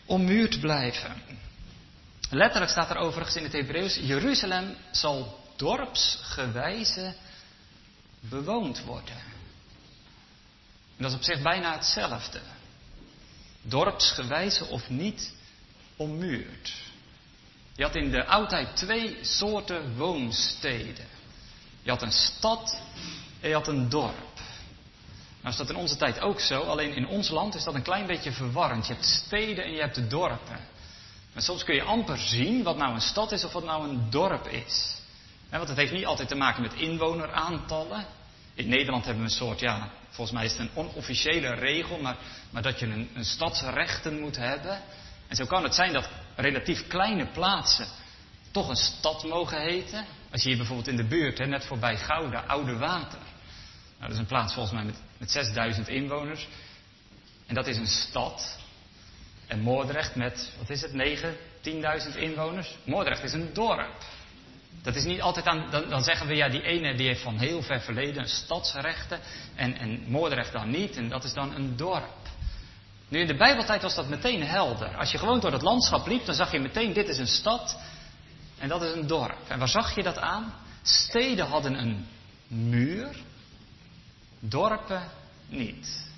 ommuurd 0.06 0.60
blijven. 0.60 1.12
Letterlijk 2.30 2.70
staat 2.70 2.90
er 2.90 2.96
overigens 2.96 3.36
in 3.36 3.42
het 3.42 3.52
Hebreeuws, 3.52 3.98
Jeruzalem 4.02 4.76
zal 4.90 5.38
dorpsgewijze 5.56 7.14
bewoond 8.20 8.84
worden. 8.84 9.22
En 10.96 11.02
dat 11.02 11.10
is 11.10 11.16
op 11.16 11.22
zich 11.22 11.42
bijna 11.42 11.72
hetzelfde. 11.72 12.40
Dorpsgewijze 13.62 14.66
of 14.66 14.88
niet 14.88 15.32
ommuurd. 15.96 16.72
Je 17.76 17.82
had 17.82 17.94
in 17.94 18.10
de 18.10 18.24
oudheid 18.24 18.76
twee 18.76 19.18
soorten 19.22 19.96
woonsteden. 19.96 21.06
Je 21.82 21.90
had 21.90 22.02
een 22.02 22.12
stad 22.12 22.80
en 23.40 23.48
je 23.48 23.54
had 23.54 23.68
een 23.68 23.88
dorp. 23.88 24.34
Nou 25.40 25.56
is 25.56 25.56
dat 25.56 25.70
in 25.70 25.76
onze 25.76 25.96
tijd 25.96 26.20
ook 26.20 26.40
zo, 26.40 26.60
alleen 26.60 26.94
in 26.94 27.06
ons 27.06 27.28
land 27.28 27.54
is 27.54 27.64
dat 27.64 27.74
een 27.74 27.82
klein 27.82 28.06
beetje 28.06 28.32
verwarrend. 28.32 28.86
Je 28.86 28.92
hebt 28.92 29.06
steden 29.06 29.64
en 29.64 29.72
je 29.72 29.80
hebt 29.80 30.10
dorpen. 30.10 30.60
Maar 31.32 31.42
soms 31.42 31.64
kun 31.64 31.74
je 31.74 31.82
amper 31.82 32.18
zien 32.18 32.62
wat 32.62 32.76
nou 32.76 32.94
een 32.94 33.00
stad 33.00 33.32
is 33.32 33.44
of 33.44 33.52
wat 33.52 33.64
nou 33.64 33.88
een 33.88 34.10
dorp 34.10 34.48
is. 34.48 34.96
want 35.50 35.68
het 35.68 35.76
heeft 35.76 35.92
niet 35.92 36.06
altijd 36.06 36.28
te 36.28 36.34
maken 36.34 36.62
met 36.62 36.74
inwoneraantallen. 36.74 38.06
In 38.54 38.68
Nederland 38.68 39.04
hebben 39.04 39.24
we 39.24 39.30
een 39.30 39.36
soort, 39.36 39.60
ja, 39.60 39.90
volgens 40.10 40.36
mij 40.36 40.44
is 40.44 40.52
het 40.52 40.60
een 40.60 40.74
onofficiële 40.74 41.54
regel, 41.54 41.98
maar, 41.98 42.16
maar 42.50 42.62
dat 42.62 42.78
je 42.78 42.86
een, 42.86 43.10
een 43.14 43.24
stadsrechten 43.24 44.20
moet 44.20 44.36
hebben. 44.36 44.80
En 45.34 45.40
zo 45.40 45.46
kan 45.46 45.62
het 45.62 45.74
zijn 45.74 45.92
dat 45.92 46.08
relatief 46.36 46.86
kleine 46.86 47.26
plaatsen 47.26 47.86
toch 48.50 48.68
een 48.68 48.76
stad 48.76 49.24
mogen 49.24 49.60
heten. 49.60 50.04
Als 50.30 50.42
je 50.42 50.48
hier 50.48 50.56
bijvoorbeeld 50.56 50.88
in 50.88 50.96
de 50.96 51.04
buurt, 51.04 51.38
hè, 51.38 51.46
net 51.46 51.64
voorbij 51.64 51.96
Gouda, 51.96 52.44
Oude 52.46 52.76
Water. 52.76 53.18
Nou, 53.18 54.00
dat 54.00 54.10
is 54.10 54.18
een 54.18 54.26
plaats 54.26 54.54
volgens 54.54 54.74
mij 54.74 54.84
met, 54.84 54.96
met 55.18 55.30
6000 55.30 55.88
inwoners. 55.88 56.48
En 57.46 57.54
dat 57.54 57.66
is 57.66 57.76
een 57.76 57.86
stad. 57.86 58.58
En 59.46 59.60
Moordrecht 59.60 60.14
met, 60.14 60.52
wat 60.58 60.70
is 60.70 60.80
het, 60.80 60.92
9, 60.92 61.36
10.000 62.12 62.18
inwoners. 62.18 62.76
Moordrecht 62.84 63.22
is 63.22 63.32
een 63.32 63.52
dorp. 63.52 64.04
Dat 64.82 64.94
is 64.94 65.04
niet 65.04 65.20
altijd 65.20 65.46
aan, 65.46 65.70
dan, 65.70 65.88
dan, 65.88 66.02
zeggen 66.02 66.26
we 66.26 66.34
ja, 66.34 66.48
die 66.48 66.62
ene 66.62 66.94
die 66.94 67.06
heeft 67.06 67.22
van 67.22 67.38
heel 67.38 67.62
ver 67.62 67.80
verleden 67.80 68.28
stadsrechten 68.28 69.20
en, 69.54 69.78
en 69.78 70.04
Moordrecht 70.06 70.52
dan 70.52 70.70
niet. 70.70 70.96
En 70.96 71.08
dat 71.08 71.24
is 71.24 71.32
dan 71.32 71.54
een 71.54 71.76
dorp. 71.76 72.23
Nu 73.14 73.20
in 73.20 73.26
de 73.26 73.36
Bijbeltijd 73.36 73.82
was 73.82 73.94
dat 73.94 74.08
meteen 74.08 74.42
helder. 74.42 74.96
Als 74.96 75.12
je 75.12 75.18
gewoon 75.18 75.40
door 75.40 75.52
het 75.52 75.62
landschap 75.62 76.06
liep, 76.06 76.26
dan 76.26 76.34
zag 76.34 76.52
je 76.52 76.60
meteen 76.60 76.92
dit 76.92 77.08
is 77.08 77.18
een 77.18 77.26
stad 77.26 77.78
en 78.58 78.68
dat 78.68 78.82
is 78.82 78.94
een 78.94 79.06
dorp. 79.06 79.38
En 79.48 79.58
waar 79.58 79.68
zag 79.68 79.94
je 79.94 80.02
dat 80.02 80.18
aan? 80.18 80.54
Steden 80.82 81.46
hadden 81.46 81.78
een 81.78 82.06
muur, 82.46 83.16
dorpen 84.38 85.02
niet. 85.48 86.08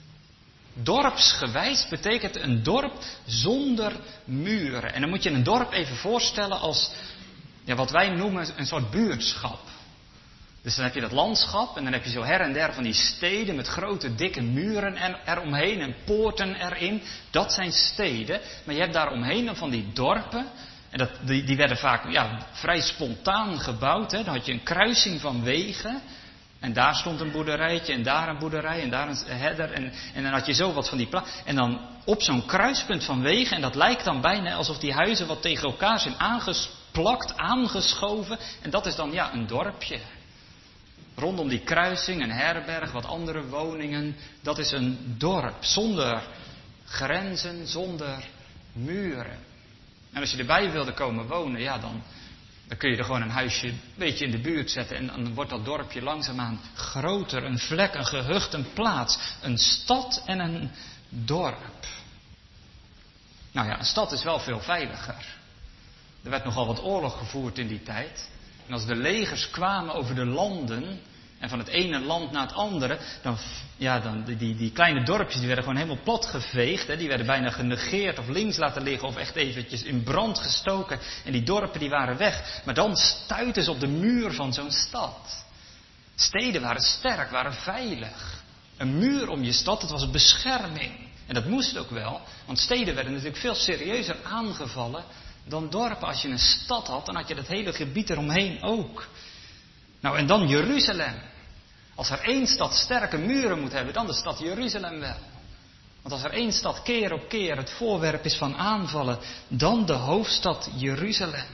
Dorpsgewijs 0.72 1.88
betekent 1.88 2.37
een 2.37 2.62
dorp 2.62 3.02
zonder 3.26 3.92
muren. 4.24 4.94
En 4.94 5.00
dan 5.00 5.11
moet 5.11 5.22
je 5.22 5.30
een 5.30 5.44
dorp 5.44 5.72
even 5.72 5.96
voorstellen 5.96 6.59
als 6.59 6.90
ja, 7.64 7.74
wat 7.74 7.90
wij 7.90 8.09
noemen 8.09 8.48
een 8.56 8.66
soort 8.66 8.90
buurtschap. 8.90 9.65
Dus 10.66 10.74
dan 10.74 10.85
heb 10.85 10.94
je 10.94 11.00
dat 11.00 11.12
landschap 11.12 11.76
en 11.76 11.85
dan 11.85 11.92
heb 11.92 12.05
je 12.05 12.11
zo 12.11 12.22
her 12.22 12.40
en 12.40 12.52
der 12.52 12.72
van 12.72 12.83
die 12.83 12.92
steden 12.92 13.57
met 13.57 13.66
grote 13.66 14.14
dikke 14.14 14.42
muren 14.42 14.96
eromheen 15.26 15.81
en 15.81 15.94
poorten 16.05 16.55
erin. 16.55 17.02
Dat 17.31 17.52
zijn 17.52 17.72
steden. 17.72 18.40
Maar 18.64 18.74
je 18.74 18.81
hebt 18.81 18.92
daaromheen 18.92 19.44
dan 19.44 19.57
van 19.57 19.70
die 19.70 19.92
dorpen. 19.92 20.46
En 20.90 20.98
dat, 20.98 21.11
die, 21.20 21.44
die 21.44 21.57
werden 21.57 21.76
vaak 21.76 22.11
ja, 22.11 22.38
vrij 22.52 22.81
spontaan 22.81 23.61
gebouwd. 23.61 24.12
Hè. 24.12 24.24
Dan 24.24 24.35
had 24.35 24.46
je 24.46 24.52
een 24.52 24.62
kruising 24.62 25.20
van 25.20 25.42
wegen. 25.42 26.00
En 26.61 26.72
daar 26.72 26.94
stond 26.94 27.20
een 27.20 27.33
boerderijtje 27.33 27.92
en 27.92 28.02
daar 28.02 28.29
een 28.29 28.38
boerderij 28.38 28.83
en 28.83 28.90
daar 28.90 29.09
een 29.09 29.18
herder. 29.26 29.72
En, 29.72 29.92
en 30.14 30.22
dan 30.22 30.33
had 30.33 30.46
je 30.46 30.55
zo 30.55 30.72
wat 30.72 30.88
van 30.88 30.98
die 30.98 31.07
plaatsen. 31.07 31.46
En 31.46 31.55
dan 31.55 31.81
op 32.05 32.22
zo'n 32.22 32.46
kruispunt 32.46 33.05
van 33.05 33.22
wegen. 33.22 33.57
En 33.57 33.62
dat 33.62 33.74
lijkt 33.74 34.05
dan 34.05 34.20
bijna 34.20 34.55
alsof 34.55 34.79
die 34.79 34.92
huizen 34.92 35.26
wat 35.26 35.42
tegen 35.42 35.64
elkaar 35.64 36.00
zijn 36.00 36.18
aangesplakt, 36.18 37.37
aangeschoven. 37.37 38.38
En 38.62 38.70
dat 38.70 38.87
is 38.87 38.94
dan 38.94 39.12
ja 39.12 39.33
een 39.33 39.46
dorpje. 39.46 40.00
Rondom 41.16 41.48
die 41.48 41.61
kruising 41.61 42.22
een 42.22 42.31
herberg, 42.31 42.92
wat 42.92 43.05
andere 43.05 43.46
woningen. 43.46 44.16
Dat 44.42 44.59
is 44.59 44.72
een 44.72 45.14
dorp 45.18 45.64
zonder 45.64 46.22
grenzen, 46.85 47.66
zonder 47.66 48.24
muren. 48.72 49.38
En 50.12 50.20
als 50.20 50.31
je 50.31 50.38
erbij 50.38 50.70
wilde 50.70 50.92
komen 50.92 51.26
wonen, 51.26 51.61
ja, 51.61 51.79
dan, 51.79 52.02
dan 52.68 52.79
kun 52.79 52.90
je 52.90 52.96
er 52.96 53.05
gewoon 53.05 53.22
een 53.22 53.31
huisje 53.31 53.66
een 53.66 53.81
beetje 53.94 54.24
in 54.24 54.31
de 54.31 54.40
buurt 54.40 54.70
zetten. 54.70 54.96
En 54.96 55.07
dan 55.07 55.35
wordt 55.35 55.50
dat 55.50 55.64
dorpje 55.64 56.02
langzaamaan 56.02 56.61
groter. 56.74 57.44
Een 57.44 57.59
vlek, 57.59 57.94
een 57.94 58.07
gehucht, 58.07 58.52
een 58.52 58.72
plaats. 58.72 59.18
Een 59.42 59.59
stad 59.59 60.22
en 60.26 60.38
een 60.38 60.70
dorp. 61.09 61.87
Nou 63.52 63.68
ja, 63.68 63.79
een 63.79 63.85
stad 63.85 64.12
is 64.12 64.24
wel 64.24 64.38
veel 64.38 64.61
veiliger. 64.61 65.35
Er 66.22 66.31
werd 66.31 66.44
nogal 66.44 66.66
wat 66.66 66.83
oorlog 66.83 67.18
gevoerd 67.18 67.59
in 67.59 67.68
die 67.68 67.83
tijd. 67.83 68.29
En 68.66 68.72
als 68.72 68.87
de 68.87 68.96
legers 68.96 69.50
kwamen 69.50 69.94
over 69.94 70.14
de 70.14 70.24
landen, 70.24 71.00
en 71.38 71.48
van 71.48 71.59
het 71.59 71.68
ene 71.68 72.00
land 72.00 72.33
naar 72.33 72.46
het 72.46 72.57
andere, 72.57 72.98
dan, 73.22 73.38
ja, 73.76 74.00
dan 74.00 74.24
die, 74.24 74.57
die 74.57 74.72
kleine 74.72 75.02
dorpjes 75.05 75.40
werden 75.40 75.64
gewoon 75.64 75.76
helemaal 75.76 76.02
platgeveegd. 76.05 76.87
Hè, 76.87 76.96
die 76.96 77.09
werden 77.09 77.26
bijna 77.26 77.50
genegeerd 77.50 78.18
of 78.18 78.29
links 78.29 78.57
laten 78.57 78.83
liggen 78.83 79.09
of 79.09 79.16
echt 79.16 79.37
eventjes 79.37 79.83
in 79.83 80.02
brand 80.02 80.38
gestoken. 80.38 80.98
En 81.24 81.33
die 81.33 81.42
dorpen 81.42 81.81
die 81.81 81.90
waren 81.90 82.16
weg. 82.16 82.61
Maar 82.64 82.74
dan 82.74 82.96
stuiten 82.96 83.62
ze 83.62 83.70
op 83.70 83.81
de 83.81 83.87
muur 83.87 84.33
van 84.33 84.52
zo'n 84.52 84.70
stad. 84.70 85.44
Steden 86.14 86.62
waren 86.62 86.83
sterk, 86.83 87.31
waren 87.31 87.55
veilig. 87.55 88.44
Een 88.76 88.98
muur 88.98 89.29
om 89.29 89.42
je 89.42 89.52
stad, 89.52 89.83
het 89.83 89.90
was 89.90 90.11
bescherming. 90.11 90.92
En 91.26 91.35
dat 91.35 91.46
moest 91.46 91.79
ook 91.79 91.90
wel, 91.90 92.20
want 92.46 92.59
steden 92.59 92.94
werden 92.94 93.12
natuurlijk 93.12 93.40
veel 93.40 93.55
serieuzer 93.55 94.16
aangevallen 94.22 95.05
dan 95.48 95.70
dorpen. 95.70 96.09
Als 96.09 96.22
je 96.22 96.28
een 96.28 96.38
stad 96.38 96.87
had, 96.87 97.06
dan 97.06 97.16
had 97.16 97.28
je 97.28 97.35
dat 97.35 97.46
hele 97.46 97.72
gebied 97.72 98.11
eromheen 98.11 98.62
ook. 98.62 99.09
Nou, 100.00 100.18
en 100.18 100.26
dan 100.26 100.48
Jeruzalem. 100.48 101.14
Als 101.94 102.11
er 102.11 102.20
één 102.20 102.46
stad 102.46 102.74
sterke 102.74 103.18
muren 103.18 103.61
moet 103.61 103.72
hebben, 103.72 103.94
dan 103.94 104.06
de 104.06 104.14
stad 104.14 104.38
Jeruzalem 104.38 105.00
wel. 105.00 105.18
Want 106.02 106.14
als 106.14 106.22
er 106.24 106.38
één 106.38 106.52
stad 106.52 106.82
keer 106.82 107.12
op 107.12 107.28
keer 107.28 107.56
het 107.56 107.70
voorwerp 107.70 108.24
is 108.24 108.37
van 108.37 108.56
aanvallen, 108.56 109.18
dan 109.48 109.87
de 109.87 109.92
hoofdstad 109.92 110.70
Jeruzalem. 110.74 111.46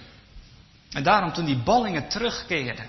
En 0.90 1.02
daarom 1.02 1.32
toen 1.32 1.44
die 1.44 1.62
ballingen 1.62 2.08
terugkeerden, 2.08 2.86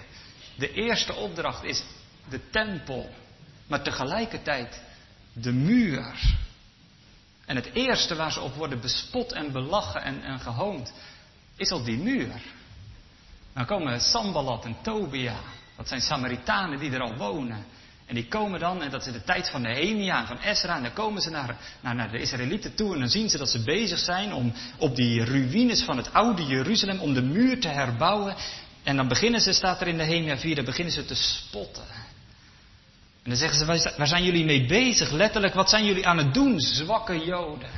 de 0.56 0.72
eerste 0.72 1.14
opdracht 1.14 1.64
is 1.64 1.84
de 2.30 2.50
tempel, 2.50 3.10
maar 3.68 3.82
tegelijkertijd 3.82 4.82
de 5.34 5.52
muur. 5.52 6.36
En 7.46 7.56
het 7.56 7.70
eerste 7.74 8.16
waar 8.16 8.32
ze 8.32 8.42
op 8.42 8.56
worden 8.56 8.82
bespot 8.82 9.32
en 9.32 9.52
belachen 9.52 10.04
en, 10.04 10.24
en 10.24 10.40
gehoond, 10.40 10.94
is 11.56 11.72
al 11.72 11.84
die 11.84 11.98
muur. 11.98 12.32
Dan 13.54 13.66
komen 13.66 14.02
Sambalat 14.02 14.66
en 14.66 14.76
Tobia, 14.82 15.36
dat 15.78 15.88
zijn 15.88 16.02
Samaritanen 16.02 16.80
die 16.80 16.92
er 16.92 17.02
al 17.02 17.16
wonen. 17.16 17.66
En 18.06 18.16
die 18.16 18.28
komen 18.28 18.60
dan, 18.60 18.82
en 18.82 18.90
dat 18.90 19.06
is 19.06 19.14
de 19.14 19.24
tijd 19.24 19.50
van 19.50 19.62
Nehemia 19.62 20.20
en 20.20 20.28
van 20.28 20.38
Ezra, 20.38 20.76
en 20.76 20.84
dan 20.84 20.94
komen 20.94 21.22
ze 21.22 21.30
naar, 21.30 21.58
naar, 21.82 21.96
naar 21.96 22.12
de 22.12 22.20
Israëlieten 22.20 22.76
toe 22.76 22.94
en 22.94 23.00
dan 23.00 23.10
zien 23.10 23.30
ze 23.30 23.38
dat 23.38 23.50
ze 23.50 23.64
bezig 23.64 24.00
zijn 24.00 24.34
om 24.34 24.54
op 24.78 24.96
die 24.96 25.24
ruïnes 25.24 25.84
van 25.84 25.98
het 25.98 26.14
oude 26.14 26.46
Jeruzalem, 26.46 27.00
om 27.00 27.14
de 27.14 27.22
muur 27.22 27.60
te 27.60 27.68
herbouwen. 27.68 28.36
En 28.84 28.96
dan 28.96 29.08
beginnen 29.08 29.42
ze, 29.42 29.54
staat 29.54 29.82
er 29.82 29.88
in 29.88 29.96
Nehemia 29.96 30.38
4, 30.38 30.56
dan 30.56 30.66
beginnen 30.66 30.94
ze 30.94 31.06
te 31.06 31.16
spotten. 31.16 31.84
En 33.24 33.30
dan 33.30 33.38
zeggen 33.38 33.58
ze, 33.58 33.94
waar 33.98 34.08
zijn 34.08 34.24
jullie 34.24 34.46
mee 34.46 34.66
bezig? 34.66 35.12
Letterlijk, 35.12 35.54
wat 35.54 35.70
zijn 35.70 35.86
jullie 35.86 36.08
aan 36.08 36.18
het 36.18 36.34
doen, 36.34 36.60
zwakke 36.60 37.26
Joden? 37.26 37.70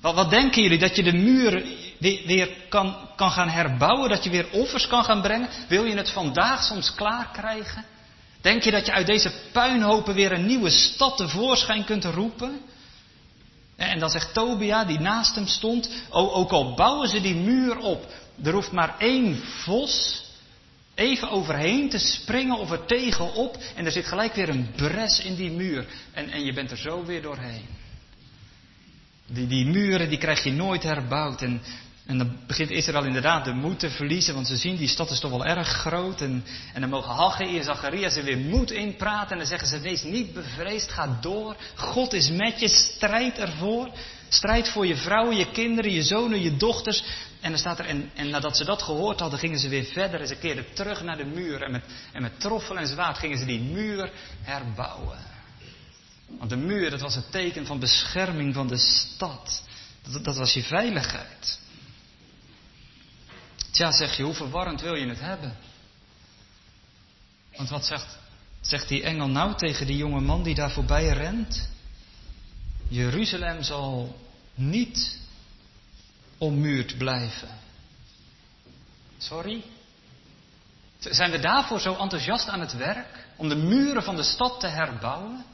Wat, 0.00 0.14
wat 0.14 0.30
denken 0.30 0.62
jullie, 0.62 0.78
dat 0.78 0.96
je 0.96 1.02
de 1.02 1.12
muur 1.12 1.64
weer, 1.98 2.22
weer 2.26 2.50
kan, 2.68 2.96
kan 3.16 3.30
gaan 3.30 3.48
herbouwen, 3.48 4.08
dat 4.08 4.24
je 4.24 4.30
weer 4.30 4.50
offers 4.50 4.86
kan 4.86 5.04
gaan 5.04 5.22
brengen? 5.22 5.48
Wil 5.68 5.84
je 5.84 5.96
het 5.96 6.10
vandaag 6.10 6.62
soms 6.62 6.94
klaar 6.94 7.28
krijgen? 7.32 7.84
Denk 8.40 8.62
je 8.62 8.70
dat 8.70 8.86
je 8.86 8.92
uit 8.92 9.06
deze 9.06 9.32
puinhopen 9.52 10.14
weer 10.14 10.32
een 10.32 10.46
nieuwe 10.46 10.70
stad 10.70 11.16
tevoorschijn 11.16 11.84
kunt 11.84 12.04
roepen? 12.04 12.60
En 13.76 13.98
dan 13.98 14.10
zegt 14.10 14.34
Tobia, 14.34 14.84
die 14.84 15.00
naast 15.00 15.34
hem 15.34 15.46
stond, 15.46 15.90
ook 16.10 16.50
al 16.50 16.74
bouwen 16.74 17.08
ze 17.08 17.20
die 17.20 17.34
muur 17.34 17.78
op, 17.78 18.06
er 18.42 18.52
hoeft 18.52 18.72
maar 18.72 18.94
één 18.98 19.42
vos 19.42 20.19
even 21.00 21.30
overheen 21.30 21.88
te 21.88 21.98
springen 21.98 22.58
of 22.58 22.70
er 22.70 22.86
tegenop 22.86 23.56
en 23.74 23.86
er 23.86 23.92
zit 23.92 24.06
gelijk 24.06 24.34
weer 24.34 24.48
een 24.48 24.70
bres 24.76 25.20
in 25.20 25.34
die 25.34 25.50
muur 25.50 25.86
en, 26.12 26.30
en 26.30 26.44
je 26.44 26.52
bent 26.52 26.70
er 26.70 26.76
zo 26.76 27.04
weer 27.04 27.22
doorheen. 27.22 27.66
Die, 29.26 29.46
die 29.46 29.66
muren 29.66 30.08
die 30.08 30.18
krijg 30.18 30.44
je 30.44 30.52
nooit 30.52 30.82
herbouwd 30.82 31.42
en 31.42 31.60
en 32.10 32.18
dan 32.18 32.36
begint 32.46 32.70
Israël 32.70 33.04
inderdaad 33.04 33.44
de 33.44 33.52
moed 33.52 33.78
te 33.78 33.90
verliezen, 33.90 34.34
want 34.34 34.46
ze 34.46 34.56
zien 34.56 34.76
die 34.76 34.88
stad 34.88 35.10
is 35.10 35.20
toch 35.20 35.30
wel 35.30 35.44
erg 35.44 35.68
groot. 35.68 36.20
En, 36.20 36.44
en 36.74 36.80
dan 36.80 36.90
mogen 36.90 37.14
Haggai 37.14 37.58
en 37.58 37.64
Zacharias 37.64 38.16
er 38.16 38.24
weer 38.24 38.38
moed 38.38 38.70
in 38.70 38.96
praten. 38.96 39.30
En 39.30 39.38
dan 39.38 39.46
zeggen 39.46 39.68
ze, 39.68 39.80
wees 39.80 40.02
niet 40.02 40.32
bevreesd, 40.32 40.92
ga 40.92 41.18
door. 41.20 41.56
God 41.74 42.12
is 42.12 42.30
met 42.30 42.60
je, 42.60 42.68
strijd 42.68 43.38
ervoor. 43.38 43.90
Strijd 44.32 44.68
voor 44.68 44.86
je 44.86 44.96
vrouwen, 44.96 45.36
je 45.36 45.50
kinderen, 45.50 45.92
je 45.92 46.02
zonen, 46.02 46.40
je 46.40 46.56
dochters. 46.56 47.04
En 47.40 47.50
dan 47.50 47.58
staat 47.58 47.78
er, 47.78 47.86
en, 47.86 48.30
nadat 48.30 48.56
ze 48.56 48.64
dat 48.64 48.82
gehoord 48.82 49.20
hadden, 49.20 49.38
gingen 49.38 49.58
ze 49.58 49.68
weer 49.68 49.84
verder. 49.84 50.20
En 50.20 50.26
ze 50.26 50.36
keerden 50.36 50.74
terug 50.74 51.02
naar 51.02 51.16
de 51.16 51.24
muur. 51.24 51.62
En 51.62 51.70
met, 51.70 51.84
en 52.12 52.22
met 52.22 52.40
troffel 52.40 52.78
en 52.78 52.86
zwaard 52.86 53.18
gingen 53.18 53.38
ze 53.38 53.44
die 53.44 53.60
muur 53.60 54.12
herbouwen. 54.42 55.18
Want 56.38 56.50
de 56.50 56.56
muur, 56.56 56.90
dat 56.90 57.00
was 57.00 57.14
het 57.14 57.30
teken 57.30 57.66
van 57.66 57.78
bescherming 57.78 58.54
van 58.54 58.68
de 58.68 58.78
stad. 58.78 59.62
Dat, 60.02 60.24
dat 60.24 60.36
was 60.36 60.52
je 60.52 60.62
veiligheid. 60.62 61.58
Tja, 63.70 63.92
zeg 63.92 64.16
je, 64.16 64.22
hoe 64.22 64.34
verwarrend 64.34 64.80
wil 64.80 64.94
je 64.94 65.08
het 65.08 65.20
hebben? 65.20 65.56
Want 67.56 67.68
wat 67.68 67.86
zegt, 67.86 68.18
zegt 68.60 68.88
die 68.88 69.02
engel 69.02 69.28
nou 69.28 69.56
tegen 69.56 69.86
die 69.86 69.96
jonge 69.96 70.20
man 70.20 70.42
die 70.42 70.54
daar 70.54 70.70
voorbij 70.70 71.08
rent? 71.08 71.68
Jeruzalem 72.90 73.62
zal 73.62 74.16
niet 74.54 75.18
ommuurd 76.38 76.98
blijven. 76.98 77.48
Sorry? 79.18 79.62
Zijn 80.98 81.30
we 81.30 81.38
daarvoor 81.38 81.80
zo 81.80 81.94
enthousiast 81.94 82.48
aan 82.48 82.60
het 82.60 82.76
werk? 82.76 83.26
Om 83.36 83.48
de 83.48 83.56
muren 83.56 84.02
van 84.02 84.16
de 84.16 84.22
stad 84.22 84.60
te 84.60 84.66
herbouwen? 84.66 85.44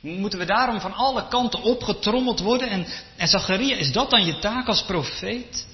Moeten 0.00 0.38
we 0.38 0.44
daarom 0.44 0.80
van 0.80 0.92
alle 0.92 1.28
kanten 1.28 1.62
opgetrommeld 1.62 2.40
worden? 2.40 2.68
En, 2.68 2.86
en 3.16 3.78
is 3.78 3.92
dat 3.92 4.10
dan 4.10 4.24
je 4.24 4.38
taak 4.38 4.68
als 4.68 4.82
profeet? 4.82 5.66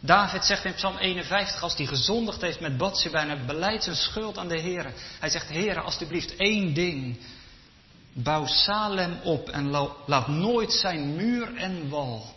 David 0.00 0.44
zegt 0.44 0.64
in 0.64 0.74
Psalm 0.74 0.96
51, 0.96 1.62
als 1.62 1.76
hij 1.76 1.86
gezondigd 1.86 2.40
heeft 2.40 2.60
met 2.60 2.76
Bathsheba 2.76 3.20
en 3.20 3.28
hij 3.28 3.44
beleidt 3.44 3.84
zijn 3.84 3.96
schuld 3.96 4.38
aan 4.38 4.48
de 4.48 4.60
Heer. 4.60 4.92
Hij 5.18 5.28
zegt, 5.28 5.48
Heer, 5.48 5.80
alstublieft 5.80 6.36
één 6.36 6.74
ding. 6.74 7.18
Bouw 8.22 8.46
Salem 8.46 9.20
op 9.22 9.48
en 9.48 9.70
laat 10.06 10.28
nooit 10.28 10.72
zijn 10.72 11.16
muur 11.16 11.56
en 11.56 11.88
wal 11.88 12.34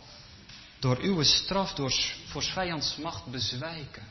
door 0.78 0.98
uw 0.98 1.22
straf, 1.22 1.72
door 1.72 1.92
voor 2.26 2.42
vijands 2.42 2.96
macht 2.96 3.26
bezwijken. 3.26 4.02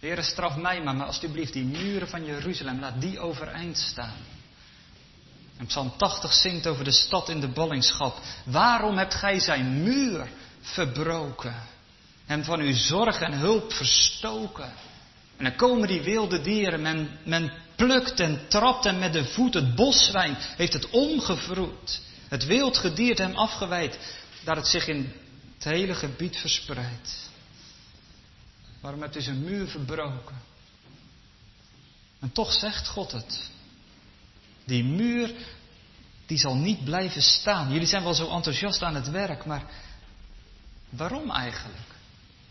Heer, 0.00 0.22
straf 0.22 0.56
mij 0.56 0.82
maar, 0.82 0.96
maar 0.96 1.06
alstublieft 1.06 1.52
die 1.52 1.64
muren 1.64 2.08
van 2.08 2.24
Jeruzalem, 2.24 2.80
laat 2.80 3.00
die 3.00 3.20
overeind 3.20 3.76
staan. 3.78 4.16
En 5.56 5.66
Psalm 5.66 5.92
80 5.96 6.32
zingt 6.32 6.66
over 6.66 6.84
de 6.84 6.92
stad 6.92 7.28
in 7.28 7.40
de 7.40 7.48
ballingschap. 7.48 8.20
Waarom 8.44 8.98
hebt 8.98 9.14
gij 9.14 9.40
zijn 9.40 9.82
muur 9.82 10.28
verbroken? 10.60 11.76
hem 12.28 12.44
van 12.44 12.60
uw 12.60 12.74
zorg 12.74 13.20
en 13.20 13.32
hulp 13.32 13.72
verstoken. 13.72 14.72
En 15.36 15.44
dan 15.44 15.54
komen 15.54 15.88
die 15.88 16.02
wilde 16.02 16.40
dieren, 16.40 16.82
men, 16.82 17.18
men 17.24 17.52
plukt 17.78 18.20
en 18.20 18.48
trapt 18.48 18.84
hem 18.84 18.98
met 18.98 19.12
de 19.12 19.24
voet. 19.24 19.54
Het 19.54 19.74
boswijn 19.74 20.36
heeft 20.38 20.72
het 20.72 20.90
omgevroed. 20.90 22.00
Het 22.28 22.44
wild 22.44 22.76
gedierte 22.76 23.22
hem 23.22 23.36
afgeweid, 23.36 23.98
dat 24.44 24.56
het 24.56 24.66
zich 24.66 24.86
in 24.86 25.12
het 25.54 25.64
hele 25.64 25.94
gebied 25.94 26.36
verspreidt. 26.36 27.30
Waarom 28.80 29.02
hebt 29.02 29.16
u 29.16 29.20
zijn 29.20 29.44
muur 29.44 29.68
verbroken? 29.68 30.36
En 32.20 32.32
toch 32.32 32.52
zegt 32.52 32.88
God 32.88 33.12
het. 33.12 33.50
Die 34.64 34.84
muur, 34.84 35.34
die 36.26 36.38
zal 36.38 36.56
niet 36.56 36.84
blijven 36.84 37.22
staan. 37.22 37.72
Jullie 37.72 37.86
zijn 37.86 38.02
wel 38.02 38.14
zo 38.14 38.30
enthousiast 38.30 38.82
aan 38.82 38.94
het 38.94 39.10
werk, 39.10 39.44
maar 39.44 39.64
waarom 40.88 41.30
eigenlijk? 41.30 41.88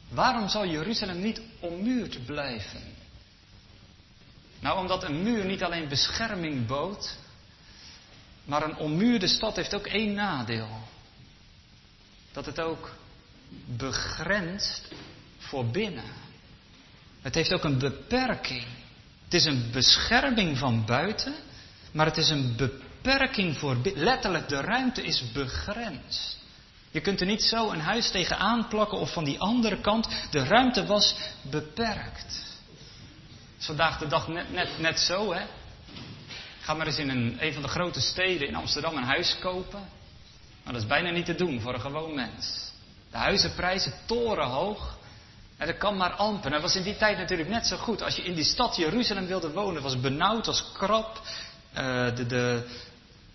Waarom 0.09 0.49
zal 0.49 0.67
Jeruzalem 0.67 1.21
niet 1.21 1.41
ommuurd 1.59 2.25
blijven? 2.25 2.96
Nou, 4.59 4.79
omdat 4.79 5.03
een 5.03 5.23
muur 5.23 5.45
niet 5.45 5.63
alleen 5.63 5.87
bescherming 5.87 6.67
bood, 6.67 7.17
maar 8.45 8.63
een 8.63 8.77
ommuurde 8.77 9.27
stad 9.27 9.55
heeft 9.55 9.75
ook 9.75 9.87
één 9.87 10.13
nadeel. 10.13 10.67
Dat 12.31 12.45
het 12.45 12.59
ook 12.59 12.95
begrenst 13.65 14.87
voor 15.37 15.65
binnen. 15.65 16.25
Het 17.21 17.35
heeft 17.35 17.53
ook 17.53 17.63
een 17.63 17.79
beperking. 17.79 18.65
Het 19.23 19.33
is 19.33 19.45
een 19.45 19.69
bescherming 19.71 20.57
van 20.57 20.85
buiten, 20.85 21.35
maar 21.91 22.05
het 22.05 22.17
is 22.17 22.29
een 22.29 22.55
beperking 22.55 23.57
voor 23.57 23.77
binnen. 23.77 24.03
Letterlijk, 24.03 24.47
de 24.49 24.61
ruimte 24.61 25.03
is 25.03 25.31
begrensd. 25.31 26.37
Je 26.91 27.01
kunt 27.01 27.19
er 27.19 27.27
niet 27.27 27.43
zo 27.43 27.71
een 27.71 27.79
huis 27.79 28.11
tegen 28.11 28.37
aanplakken 28.37 28.97
of 28.97 29.13
van 29.13 29.23
die 29.23 29.39
andere 29.39 29.81
kant. 29.81 30.07
De 30.31 30.43
ruimte 30.43 30.85
was 30.85 31.15
beperkt. 31.41 32.56
Vandaag 33.57 33.97
de 33.97 34.07
dag 34.07 34.27
net, 34.27 34.51
net, 34.51 34.79
net 34.79 34.99
zo, 34.99 35.33
hè. 35.33 35.45
Ga 36.59 36.73
maar 36.73 36.87
eens 36.87 36.97
in 36.97 37.09
een, 37.09 37.37
een 37.39 37.53
van 37.53 37.61
de 37.61 37.67
grote 37.67 38.01
steden 38.01 38.47
in 38.47 38.55
Amsterdam 38.55 38.97
een 38.97 39.03
huis 39.03 39.37
kopen. 39.39 39.79
Maar 40.63 40.73
dat 40.73 40.81
is 40.81 40.87
bijna 40.87 41.09
niet 41.09 41.25
te 41.25 41.35
doen 41.35 41.61
voor 41.61 41.73
een 41.73 41.81
gewoon 41.81 42.15
mens. 42.15 42.71
De 43.11 43.17
huizenprijzen 43.17 43.93
torenhoog. 44.05 44.97
En 45.57 45.67
dat 45.67 45.77
kan 45.77 45.97
maar 45.97 46.11
amper. 46.11 46.51
Dat 46.51 46.61
was 46.61 46.75
in 46.75 46.83
die 46.83 46.97
tijd 46.97 47.17
natuurlijk 47.17 47.49
net 47.49 47.67
zo 47.67 47.77
goed. 47.77 48.01
Als 48.01 48.15
je 48.15 48.23
in 48.23 48.33
die 48.33 48.43
stad 48.43 48.75
Jeruzalem 48.75 49.25
wilde 49.27 49.51
wonen, 49.51 49.81
was 49.81 49.99
benauwd, 49.99 50.45
was 50.45 50.71
krap. 50.73 51.21
Uh, 51.77 52.15
de, 52.15 52.25
de, 52.25 52.67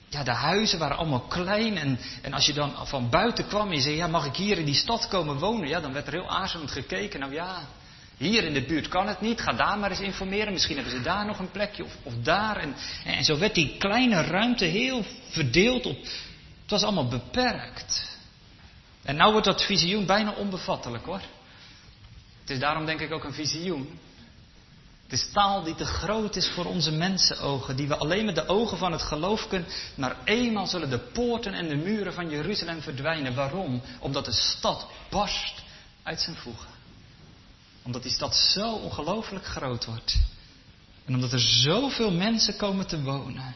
ja, 0.09 0.23
de 0.23 0.31
huizen 0.31 0.79
waren 0.79 0.97
allemaal 0.97 1.21
klein. 1.21 1.79
En, 1.79 1.99
en 2.23 2.33
als 2.33 2.47
je 2.47 2.53
dan 2.53 2.87
van 2.87 3.11
buiten 3.11 3.47
kwam 3.47 3.69
en 3.69 3.77
je 3.77 3.83
zei, 3.83 3.97
ja, 3.97 4.07
mag 4.07 4.27
ik 4.27 4.37
hier 4.37 4.59
in 4.59 4.65
die 4.65 4.75
stad 4.75 5.09
komen 5.09 5.39
wonen? 5.39 5.69
Ja, 5.69 5.81
dan 5.81 5.93
werd 5.93 6.07
er 6.07 6.13
heel 6.13 6.31
aarzelend 6.31 6.71
gekeken. 6.71 7.21
Nou 7.21 7.33
ja, 7.33 7.61
hier 8.23 8.45
in 8.45 8.53
de 8.53 8.65
buurt 8.65 8.89
kan 8.89 9.09
het 9.09 9.21
niet. 9.21 9.41
Ga 9.41 9.53
daar 9.53 9.79
maar 9.79 9.91
eens 9.91 10.01
informeren. 10.01 10.53
Misschien 10.53 10.77
hebben 10.77 10.95
ze 10.95 11.03
daar 11.03 11.27
nog 11.27 11.39
een 11.39 11.51
plekje 11.51 11.85
of, 11.85 11.97
of 12.03 12.15
daar. 12.23 12.57
En, 12.57 12.75
en 13.05 13.25
zo 13.25 13.39
werd 13.39 13.55
die 13.55 13.77
kleine 13.79 14.23
ruimte 14.23 14.65
heel 14.65 15.05
verdeeld 15.31 15.87
op. 15.87 15.99
Het 16.63 16.71
was 16.71 16.83
allemaal 16.83 17.09
beperkt. 17.09 18.19
En 19.03 19.17
nou 19.17 19.31
wordt 19.31 19.47
dat 19.47 19.65
visioen 19.65 20.07
bijna 20.07 20.33
onbevattelijk 20.33 21.05
hoor. 21.05 21.21
Het 22.41 22.51
is 22.51 22.59
daarom 22.59 22.87
denk 22.87 23.01
ik 23.01 23.13
ook 23.13 23.25
een 23.25 23.35
visioen. 23.35 23.99
Het 25.03 25.13
is 25.13 25.33
taal 25.33 25.63
die 25.63 25.75
te 25.75 25.85
groot 25.85 26.37
is 26.37 26.49
voor 26.49 26.65
onze 26.65 26.93
mensenogen, 26.93 27.77
die 27.77 27.89
we 27.89 27.97
alleen 27.97 28.25
met 28.25 28.35
de 28.35 28.49
ogen 28.49 28.79
van 28.79 28.93
het 28.93 29.03
geloof 29.03 29.49
kunnen. 29.49 29.69
Maar 29.95 30.17
eenmaal 30.25 30.67
zullen 30.67 30.91
de 30.91 30.99
poorten 30.99 31.55
en 31.55 31.69
de 31.69 31.77
muren 31.77 32.13
van 32.13 32.31
Jeruzalem 32.31 32.81
verdwijnen. 32.81 33.35
Waarom? 33.35 33.83
Omdat 33.99 34.25
de 34.25 34.33
stad 34.33 34.87
barst 35.11 35.63
uit 36.03 36.21
zijn 36.21 36.37
voegen. 36.37 36.72
Omdat 37.83 38.03
die 38.03 38.13
stad 38.13 38.37
zo 38.37 38.73
ongelooflijk 38.73 39.45
groot 39.45 39.85
wordt. 39.85 40.19
En 41.05 41.15
omdat 41.15 41.33
er 41.33 41.41
zoveel 41.41 42.11
mensen 42.11 42.57
komen 42.57 42.87
te 42.87 43.03
wonen. 43.03 43.55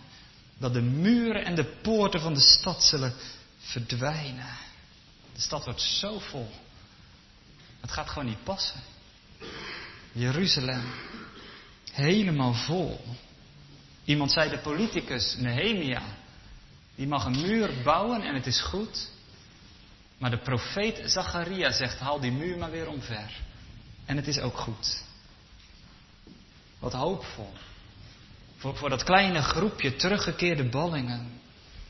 Dat 0.59 0.73
de 0.73 0.83
muren 0.83 1.45
en 1.45 1.55
de 1.55 1.65
poorten 1.65 2.21
van 2.21 2.35
de 2.35 2.41
stad 2.41 2.83
zullen 2.83 3.15
verdwijnen. 3.59 4.57
De 5.35 5.41
stad 5.41 5.65
wordt 5.65 5.81
zo 5.81 6.19
vol. 6.19 6.51
Het 7.81 7.91
gaat 7.91 8.09
gewoon 8.09 8.29
niet 8.29 8.45
passen. 8.45 8.81
Jeruzalem, 10.13 10.83
helemaal 11.93 12.55
vol. 12.55 13.01
Iemand 14.05 14.33
zei 14.33 14.51
de 14.51 14.59
politicus 14.59 15.37
Nehemia, 15.37 16.03
die 16.95 17.07
mag 17.07 17.25
een 17.25 17.41
muur 17.41 17.71
bouwen 17.83 18.23
en 18.23 18.35
het 18.35 18.47
is 18.47 18.61
goed. 18.61 19.09
Maar 20.19 20.31
de 20.31 20.39
profeet 20.39 21.11
Zacharia 21.11 21.73
zegt, 21.73 21.99
haal 21.99 22.21
die 22.21 22.33
muur 22.33 22.59
maar 22.59 22.71
weer 22.71 22.89
omver. 22.89 23.45
En 24.07 24.17
het 24.17 24.27
is 24.27 24.39
ook 24.39 24.57
goed. 24.57 25.03
Wat 26.79 26.93
hoopvol. 26.93 27.53
Voor, 28.57 28.77
voor 28.77 28.89
dat 28.89 29.05
kleine 29.05 29.43
groepje 29.43 29.97
teruggekeerde 29.97 30.69
ballingen. 30.69 31.41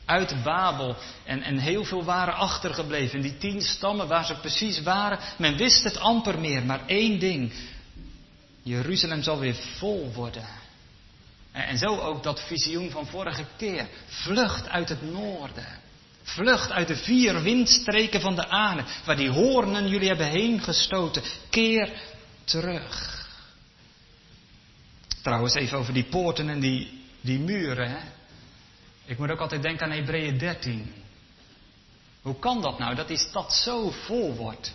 Uit 0.05 0.43
Babel. 0.43 0.95
En, 1.25 1.41
en 1.41 1.57
heel 1.57 1.83
veel 1.83 2.03
waren 2.03 2.33
achtergebleven. 2.33 3.21
Die 3.21 3.37
tien 3.37 3.61
stammen 3.61 4.07
waar 4.07 4.25
ze 4.25 4.39
precies 4.39 4.81
waren. 4.81 5.19
Men 5.37 5.57
wist 5.57 5.83
het 5.83 5.97
amper 5.97 6.39
meer. 6.39 6.65
Maar 6.65 6.85
één 6.85 7.19
ding. 7.19 7.53
Jeruzalem 8.61 9.23
zal 9.23 9.39
weer 9.39 9.55
vol 9.55 10.13
worden. 10.13 10.45
En, 11.51 11.63
en 11.63 11.77
zo 11.77 11.99
ook 11.99 12.23
dat 12.23 12.41
visioen 12.41 12.91
van 12.91 13.07
vorige 13.07 13.45
keer. 13.57 13.87
Vlucht 14.07 14.67
uit 14.67 14.89
het 14.89 15.01
noorden. 15.01 15.85
Vlucht 16.27 16.71
uit 16.71 16.87
de 16.87 16.95
vier 16.95 17.41
windstreken 17.41 18.21
van 18.21 18.35
de 18.35 18.47
aarde. 18.47 18.83
Waar 19.05 19.15
die 19.15 19.29
hoornen 19.29 19.87
jullie 19.87 20.07
hebben 20.07 20.27
heen 20.27 20.61
gestoten. 20.61 21.23
Keer 21.49 21.91
terug. 22.43 23.25
Trouwens, 25.21 25.53
even 25.53 25.77
over 25.77 25.93
die 25.93 26.03
poorten 26.03 26.49
en 26.49 26.59
die, 26.59 27.03
die 27.21 27.39
muren. 27.39 27.89
Hè? 27.89 27.97
Ik 29.05 29.17
moet 29.17 29.31
ook 29.31 29.39
altijd 29.39 29.61
denken 29.61 29.85
aan 29.85 29.97
Hebreeën 29.97 30.37
13. 30.37 30.93
Hoe 32.21 32.39
kan 32.39 32.61
dat 32.61 32.79
nou, 32.79 32.95
dat 32.95 33.07
die 33.07 33.17
stad 33.17 33.53
zo 33.53 33.89
vol 33.89 34.35
wordt? 34.35 34.73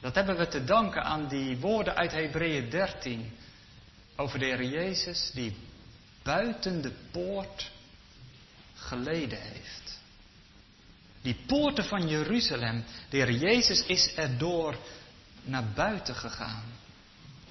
Dat 0.00 0.14
hebben 0.14 0.36
we 0.36 0.48
te 0.48 0.64
danken 0.64 1.04
aan 1.04 1.28
die 1.28 1.56
woorden 1.56 1.94
uit 1.94 2.12
Hebreeën 2.12 2.70
13. 2.70 3.32
Over 4.16 4.38
de 4.38 4.44
Heer 4.44 4.64
Jezus 4.64 5.30
die 5.34 5.56
buiten 6.22 6.82
de 6.82 6.92
poort 7.10 7.70
geleden 8.74 9.40
heeft. 9.40 9.95
Die 11.26 11.36
poorten 11.46 11.84
van 11.84 12.08
Jeruzalem, 12.08 12.84
de 13.10 13.16
Heer 13.16 13.30
Jezus 13.30 13.86
is 13.86 14.14
erdoor 14.14 14.76
naar 15.44 15.64
buiten 15.74 16.14
gegaan. 16.14 16.62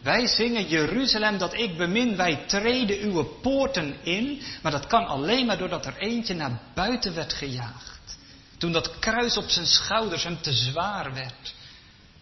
Wij 0.01 0.27
zingen 0.27 0.67
Jeruzalem 0.67 1.37
dat 1.37 1.53
ik 1.53 1.77
bemin, 1.77 2.15
wij 2.15 2.43
treden 2.47 2.99
uw 2.99 3.23
poorten 3.23 3.95
in, 4.03 4.41
maar 4.61 4.71
dat 4.71 4.87
kan 4.87 5.05
alleen 5.05 5.45
maar 5.45 5.57
doordat 5.57 5.85
er 5.85 5.97
eentje 5.97 6.33
naar 6.33 6.59
buiten 6.73 7.15
werd 7.15 7.33
gejaagd. 7.33 8.17
Toen 8.57 8.71
dat 8.71 8.99
kruis 8.99 9.37
op 9.37 9.49
zijn 9.49 9.65
schouders 9.65 10.23
hem 10.23 10.41
te 10.41 10.53
zwaar 10.53 11.13
werd. 11.13 11.53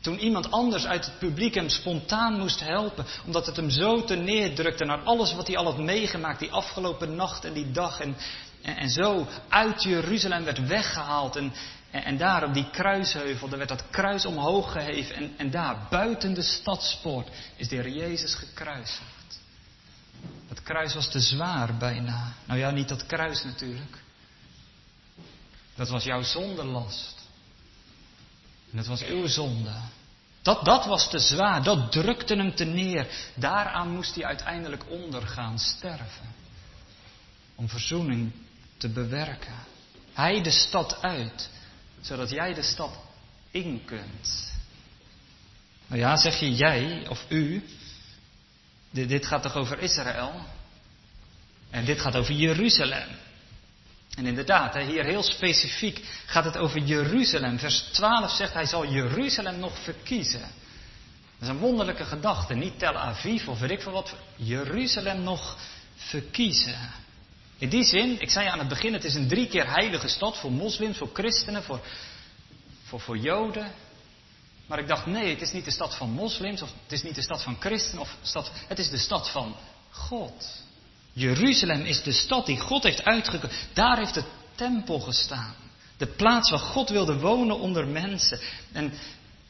Toen 0.02 0.20
iemand 0.20 0.52
anders 0.52 0.86
uit 0.86 1.06
het 1.06 1.20
publiek 1.20 1.54
hem 1.54 1.70
spontaan 1.70 2.40
moest 2.40 2.60
helpen, 2.60 3.06
omdat 3.26 3.46
het 3.46 3.56
hem 3.56 3.70
zo 3.70 4.04
te 4.04 4.16
neerdrukte 4.16 4.86
naar 4.86 5.04
alles 5.04 5.34
wat 5.34 5.48
hij 5.48 5.58
al 5.58 5.66
had 5.66 5.78
meegemaakt 5.78 6.40
die 6.40 6.52
afgelopen 6.52 7.16
nacht 7.16 7.46
en 7.46 7.54
die 7.54 7.72
dag. 7.72 8.00
En, 8.00 8.16
en, 8.64 8.78
en 8.78 8.90
zo 8.90 9.28
uit 9.50 9.84
Jeruzalem 9.84 10.44
werd 10.44 10.68
weggehaald 10.68 11.36
en, 11.36 11.54
en, 11.92 12.18
daar 12.18 12.44
op 12.44 12.54
die 12.54 12.70
kruisheuvel, 12.70 13.50
daar 13.50 13.58
werd 13.58 13.70
dat 13.70 13.90
kruis 13.90 14.26
omhoog 14.26 14.72
geheven. 14.72 15.16
En, 15.16 15.34
en 15.38 15.52
daar, 15.52 15.88
buiten 15.90 16.34
de 16.34 16.42
stadspoort, 16.42 17.30
is 17.56 17.68
de 17.68 17.76
Heer 17.76 17.90
Jezus 17.90 18.36
gekruisigd. 18.36 19.42
Dat 20.48 20.64
kruis 20.64 20.94
was 20.94 21.12
te 21.12 21.20
zwaar 21.20 21.78
bijna. 21.78 22.34
Nou 22.46 22.60
ja, 22.60 22.72
niet 22.72 22.88
dat 22.88 23.06
kruis 23.06 23.44
natuurlijk. 23.44 24.02
Dat 25.76 25.90
was 25.90 26.04
jouw 26.04 26.22
zondelast. 26.22 27.22
En 28.72 28.78
dat 28.78 28.88
was 28.88 29.06
uw 29.06 29.28
zonde. 29.28 29.74
Dat, 30.42 30.66
dat 30.66 30.86
was 30.86 31.10
te 31.10 31.20
zwaar, 31.20 31.64
dat 31.64 31.92
drukte 31.92 32.36
hem 32.36 32.56
te 32.56 32.64
neer. 32.64 33.08
Daaraan 33.36 33.90
moest 33.90 34.16
hij 34.16 34.26
uiteindelijk 34.26 34.84
ondergaan, 34.90 35.60
sterven. 35.60 36.36
Om 37.56 37.70
verzoening 37.70 38.32
te 38.78 38.90
bewerken. 38.90 39.54
Hij 40.14 40.42
de 40.42 40.52
stad 40.52 41.02
uit 41.02 41.50
zodat 42.02 42.30
jij 42.30 42.54
de 42.54 42.62
stad 42.62 42.98
in 43.52 43.86
kunt. 43.86 44.52
Nou 45.88 46.02
ja, 46.02 46.18
zeg 46.18 46.40
je 46.40 46.56
jij 46.56 47.08
of 47.10 47.26
u, 47.30 47.64
dit, 48.90 49.10
dit 49.10 49.26
gaat 49.26 49.42
toch 49.42 49.56
over 49.56 49.80
Israël? 49.80 50.46
En 51.70 51.86
dit 51.86 52.00
gaat 52.00 52.16
over 52.16 52.34
Jeruzalem. 52.34 53.08
En 54.16 54.26
inderdaad, 54.26 54.76
hier 54.76 55.04
heel 55.04 55.24
specifiek 55.24 56.06
gaat 56.26 56.46
het 56.46 56.58
over 56.58 56.80
Jeruzalem. 56.80 57.60
Vers 57.60 57.80
12 57.80 58.32
zegt 58.32 58.54
hij 58.54 58.66
zal 58.66 58.92
Jeruzalem 58.92 59.60
nog 59.60 59.78
verkiezen. 59.84 60.40
Dat 60.40 61.42
is 61.42 61.48
een 61.48 61.58
wonderlijke 61.58 62.06
gedachte. 62.06 62.54
Niet 62.54 62.80
Tel 62.80 62.98
Aviv 62.98 63.48
of 63.48 63.60
weet 63.60 63.72
ik 63.72 63.82
veel 63.82 63.92
wat. 63.92 64.16
Jeruzalem 64.36 65.24
nog 65.24 65.58
verkiezen. 65.96 66.92
In 67.58 67.70
die 67.70 67.84
zin, 67.84 68.20
ik 68.20 68.30
zei 68.30 68.48
aan 68.48 68.60
het 68.60 68.68
begin, 68.68 68.94
het 68.94 69.04
is 69.04 69.16
een 69.16 69.28
drie 69.28 69.48
keer 69.48 69.72
heilige 69.72 70.08
stad 70.08 70.38
voor 70.38 70.52
moslims, 70.52 70.98
voor 70.98 71.10
christenen, 71.14 71.64
voor, 71.64 71.82
voor, 72.84 73.00
voor 73.00 73.18
joden. 73.18 73.72
Maar 74.68 74.80
ik 74.80 74.88
dacht, 74.88 75.06
nee, 75.06 75.30
het 75.30 75.42
is 75.42 75.52
niet 75.52 75.66
de 75.66 75.72
stad 75.72 75.96
van 75.96 76.10
moslims, 76.10 76.62
of 76.62 76.70
het 76.84 76.92
is 76.92 77.04
niet 77.04 77.16
de 77.16 77.22
stad 77.22 77.44
van 77.44 77.58
christenen, 77.60 78.02
of 78.02 78.18
stad, 78.22 78.52
het 78.68 78.80
is 78.80 78.90
de 78.90 78.98
stad 78.98 79.30
van 79.30 79.56
God. 79.90 80.64
Jeruzalem 81.14 81.82
is 81.82 82.04
de 82.04 82.12
stad 82.12 82.46
die 82.46 82.60
God 82.60 82.84
heeft 82.84 83.04
uitgekozen. 83.04 83.58
Daar 83.74 83.98
heeft 83.98 84.14
de 84.14 84.24
tempel 84.56 85.00
gestaan. 85.00 85.56
De 85.98 86.08
plaats 86.08 86.50
waar 86.50 86.60
God 86.60 86.90
wilde 86.90 87.20
wonen 87.20 87.60
onder 87.60 87.88
mensen. 87.88 88.40
En 88.72 88.94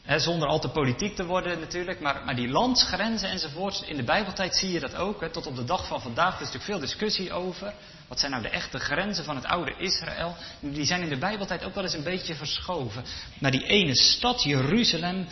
zonder 0.06 0.48
al 0.48 0.60
te 0.60 0.70
politiek 0.70 1.16
te 1.16 1.26
worden 1.26 1.60
natuurlijk, 1.60 2.00
maar, 2.00 2.26
maar 2.26 2.36
die 2.36 2.48
landsgrenzen 2.48 3.30
enzovoorts. 3.30 3.82
In 3.82 3.96
de 3.96 4.04
Bijbeltijd 4.04 4.56
zie 4.56 4.72
je 4.72 4.80
dat 4.80 4.96
ook. 4.96 5.24
tot 5.24 5.48
op 5.48 5.56
de 5.56 5.64
dag 5.64 5.88
van 5.88 6.02
vandaag. 6.02 6.36
Er 6.36 6.42
is 6.42 6.52
natuurlijk 6.52 6.72
veel 6.72 6.80
discussie 6.80 7.34
over. 7.34 7.74
Wat 8.08 8.20
zijn 8.20 8.32
nou 8.32 8.44
de 8.44 8.50
echte 8.50 8.80
grenzen 8.80 9.24
van 9.24 9.36
het 9.36 9.46
oude 9.46 9.76
Israël? 9.78 10.36
Die 10.60 10.86
zijn 10.86 11.02
in 11.02 11.10
de 11.10 11.18
Bijbeltijd 11.18 11.64
ook 11.64 11.76
wel 11.76 11.84
eens 11.84 11.94
een 11.94 12.04
beetje 12.04 12.36
verschoven. 12.36 13.04
Maar 13.40 13.52
die 13.52 13.66
ene 13.66 13.96
stad, 13.96 14.44
Jeruzalem, 14.44 15.28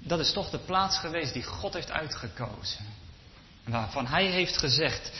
dat 0.00 0.18
is 0.18 0.32
toch 0.32 0.50
de 0.50 0.58
plaats 0.58 0.98
geweest 0.98 1.32
die 1.32 1.42
God 1.42 1.72
heeft 1.72 1.90
uitgekozen. 1.90 2.84
Waarvan 3.64 4.06
hij 4.06 4.26
heeft 4.26 4.58
gezegd, 4.58 5.12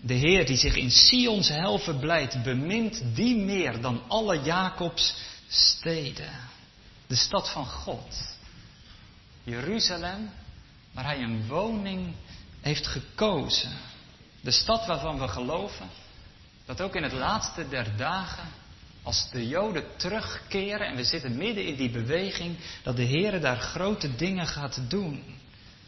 de 0.00 0.14
Heer 0.14 0.46
die 0.46 0.56
zich 0.56 0.76
in 0.76 0.90
Sions 0.90 1.48
hel 1.48 1.78
verblijdt, 1.78 2.42
bemint 2.42 3.02
die 3.14 3.36
meer 3.36 3.80
dan 3.80 4.02
alle 4.08 4.42
Jacobs 4.42 5.14
steden. 5.48 6.30
De 7.06 7.16
stad 7.16 7.50
van 7.50 7.66
God. 7.66 8.36
Jeruzalem, 9.48 10.30
waar 10.92 11.04
hij 11.04 11.22
een 11.22 11.46
woning 11.46 12.14
heeft 12.60 12.86
gekozen. 12.86 13.70
De 14.40 14.50
stad 14.50 14.86
waarvan 14.86 15.18
we 15.18 15.28
geloven 15.28 15.88
dat 16.64 16.80
ook 16.80 16.94
in 16.94 17.02
het 17.02 17.12
laatste 17.12 17.68
der 17.68 17.96
dagen, 17.96 18.48
als 19.02 19.30
de 19.30 19.48
Joden 19.48 19.84
terugkeren 19.96 20.86
en 20.86 20.96
we 20.96 21.04
zitten 21.04 21.36
midden 21.36 21.66
in 21.66 21.76
die 21.76 21.90
beweging, 21.90 22.56
dat 22.82 22.96
de 22.96 23.02
Heer 23.02 23.40
daar 23.40 23.56
grote 23.56 24.16
dingen 24.16 24.46
gaat 24.46 24.80
doen. 24.90 25.24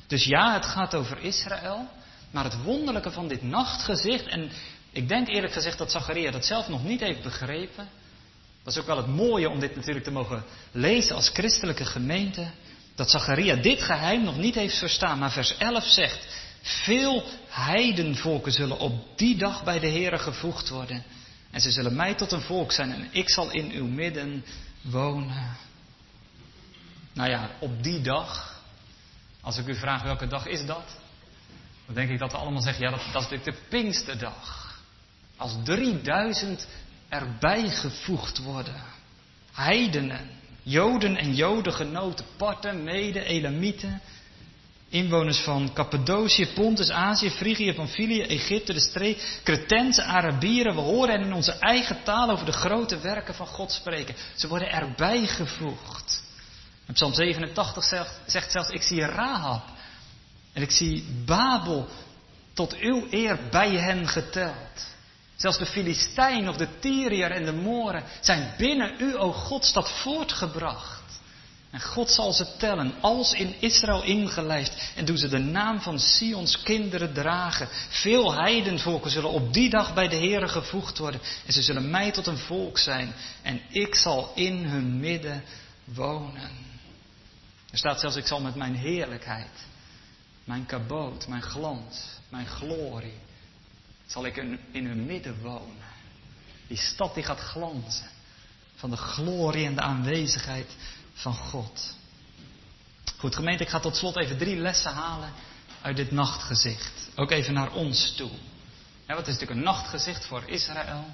Dus 0.07 0.25
ja, 0.25 0.55
het 0.55 0.65
gaat 0.65 0.95
over 0.95 1.19
Israël, 1.19 1.89
maar 2.31 2.45
het 2.45 2.63
wonderlijke 2.63 3.11
van 3.11 3.29
dit 3.29 3.43
nachtgezicht, 3.43 4.27
en 4.27 4.51
ik 4.91 5.09
denk 5.09 5.29
eerlijk 5.29 5.53
gezegd 5.53 5.79
dat 5.79 5.91
Zacharia 5.91 6.31
dat 6.31 6.45
zelf 6.45 6.69
nog 6.69 6.85
niet 6.85 7.01
heeft 7.01 7.23
begrepen. 7.23 7.89
Dat 8.63 8.73
is 8.73 8.81
ook 8.81 8.87
wel 8.87 8.97
het 8.97 9.07
mooie 9.07 9.49
om 9.49 9.61
dit 9.61 9.77
natuurlijk 9.77 10.05
te 10.05 10.11
mogen 10.11 10.45
lezen 10.73 11.15
als 11.15 11.29
christelijke 11.29 11.85
gemeente. 11.85 12.51
Dat 13.01 13.11
Zacharia 13.11 13.57
dit 13.57 13.83
geheim 13.83 14.25
nog 14.25 14.37
niet 14.37 14.55
heeft 14.55 14.79
verstaan. 14.79 15.19
Maar 15.19 15.31
vers 15.31 15.57
11 15.57 15.85
zegt, 15.85 16.27
veel 16.63 17.25
heidenvolken 17.49 18.53
zullen 18.53 18.79
op 18.79 19.19
die 19.19 19.37
dag 19.37 19.65
bij 19.65 19.79
de 19.79 19.89
Heere 19.89 20.19
gevoegd 20.19 20.69
worden. 20.69 21.05
En 21.51 21.61
ze 21.61 21.71
zullen 21.71 21.97
mij 21.97 22.15
tot 22.15 22.33
een 22.33 22.41
volk 22.41 22.73
zijn 22.73 22.93
en 22.93 23.09
ik 23.11 23.31
zal 23.31 23.51
in 23.51 23.71
uw 23.71 23.87
midden 23.87 24.45
wonen. 24.81 25.57
Nou 27.13 27.31
ja, 27.31 27.51
op 27.59 27.83
die 27.83 28.01
dag, 28.01 28.61
als 29.41 29.59
ik 29.59 29.67
u 29.67 29.75
vraag 29.75 30.03
welke 30.03 30.27
dag 30.27 30.47
is 30.47 30.67
dat, 30.67 30.85
dan 31.87 31.95
denk 31.95 32.11
ik 32.11 32.19
dat 32.19 32.33
we 32.33 32.39
allemaal 32.39 32.63
zeggen, 32.63 32.85
ja 32.85 32.91
dat, 32.91 33.01
dat 33.13 33.23
is 33.23 33.29
natuurlijk 33.29 33.57
de 33.57 33.69
Pinksterdag. 33.69 34.79
Als 35.37 35.57
3000 35.65 36.67
erbij 37.09 37.71
gevoegd 37.71 38.39
worden. 38.39 38.83
Heidenen, 39.53 40.40
Joden 40.63 41.17
en 41.17 41.35
Jodengenoten, 41.35 42.25
Parten, 42.37 42.85
Mede, 42.85 43.25
Elamieten, 43.25 44.01
Inwoners 44.89 45.39
van 45.39 45.73
Cappadocië, 45.73 46.47
Pontus, 46.55 46.91
Azië, 46.91 47.31
Frigië, 47.31 47.75
Pamphylië, 47.75 48.23
Egypte, 48.23 48.73
de 48.73 48.81
streek, 48.81 49.41
Cretense, 49.45 50.03
Arabieren. 50.03 50.75
We 50.75 50.81
horen 50.81 51.11
hen 51.11 51.27
in 51.27 51.33
onze 51.33 51.53
eigen 51.53 52.03
taal 52.03 52.31
over 52.31 52.47
de 52.47 52.53
grote 52.53 52.99
werken 52.99 53.35
van 53.35 53.47
God 53.47 53.73
spreken. 53.73 54.15
Ze 54.35 54.49
worden 54.49 54.71
erbij 54.71 55.27
gevoegd. 55.27 56.23
Psalm 56.93 57.15
87 57.15 57.85
zegt, 57.85 58.21
zegt 58.27 58.53
zelfs, 58.53 58.69
ik 58.69 58.83
zie 58.83 59.05
Rahab 59.05 59.63
en 60.53 60.63
ik 60.63 60.71
zie 60.71 61.05
Babel 61.27 61.89
tot 62.53 62.77
uw 62.79 63.07
eer 63.11 63.39
bij 63.51 63.71
hen 63.71 64.09
geteld. 64.09 64.95
Zelfs 65.41 65.59
de 65.59 65.67
Filistijn 65.67 66.49
of 66.49 66.57
de 66.57 66.69
Tyriër 66.79 67.31
en 67.31 67.45
de 67.45 67.53
Moren 67.53 68.05
zijn 68.21 68.55
binnen 68.59 68.95
u, 68.99 69.17
o 69.17 69.33
God, 69.33 69.65
stad 69.65 69.91
voortgebracht. 69.91 71.01
En 71.71 71.81
God 71.81 72.11
zal 72.11 72.33
ze 72.33 72.57
tellen, 72.57 72.95
als 73.01 73.33
in 73.33 73.55
Israël 73.61 74.03
ingelijfd, 74.03 74.93
en 74.97 75.05
doen 75.05 75.17
ze 75.17 75.29
de 75.29 75.39
naam 75.39 75.81
van 75.81 75.99
Sions 75.99 76.63
kinderen 76.63 77.13
dragen. 77.13 77.69
Veel 77.89 78.35
heidenvolken 78.35 79.11
zullen 79.11 79.31
op 79.31 79.53
die 79.53 79.71
dag 79.71 79.95
bij 79.95 80.09
de 80.09 80.17
Here 80.17 80.49
gevoegd 80.49 80.99
worden, 80.99 81.21
en 81.47 81.53
ze 81.53 81.63
zullen 81.63 81.91
mij 81.91 82.11
tot 82.11 82.27
een 82.27 82.39
volk 82.39 82.79
zijn, 82.79 83.13
en 83.43 83.61
ik 83.69 83.95
zal 83.95 84.33
in 84.35 84.65
hun 84.65 85.01
midden 85.01 85.45
wonen. 85.85 86.51
Er 87.71 87.79
staat 87.79 88.01
zelfs, 88.01 88.17
ik 88.17 88.27
zal 88.27 88.41
met 88.41 88.55
mijn 88.55 88.75
heerlijkheid, 88.75 89.67
mijn 90.45 90.67
kaboot, 90.67 91.29
mijn 91.29 91.43
glans, 91.43 92.07
mijn 92.29 92.47
glorie, 92.47 93.19
zal 94.11 94.27
ik 94.27 94.37
in, 94.71 94.87
hun 94.87 95.07
midden 95.07 95.43
wonen. 95.43 95.89
Die 96.67 96.77
stad 96.77 97.15
die 97.15 97.25
gaat 97.25 97.41
glanzen 97.41 98.09
van 98.75 98.91
de 98.91 98.97
glorie 98.97 99.67
en 99.67 99.75
de 99.75 99.81
aanwezigheid 99.81 100.77
van 101.13 101.35
God. 101.35 101.95
Goed, 103.17 103.35
gemeente, 103.35 103.63
ik 103.63 103.69
ga 103.69 103.81
tot 103.81 103.97
slot 103.97 104.17
even 104.17 104.39
drie 104.39 104.57
lessen 104.57 104.93
halen 104.93 105.33
uit 105.83 105.97
dit 105.97 106.11
nachtgezicht. 106.11 107.11
Ook 107.15 107.31
even 107.31 107.55
naar 107.55 107.73
ons 107.73 108.15
toe. 108.17 108.31
Ja, 109.07 109.15
wat 109.15 109.27
is 109.27 109.33
natuurlijk 109.33 109.59
een 109.59 109.65
nachtgezicht 109.65 110.27
voor 110.27 110.43
Israël. 110.47 111.05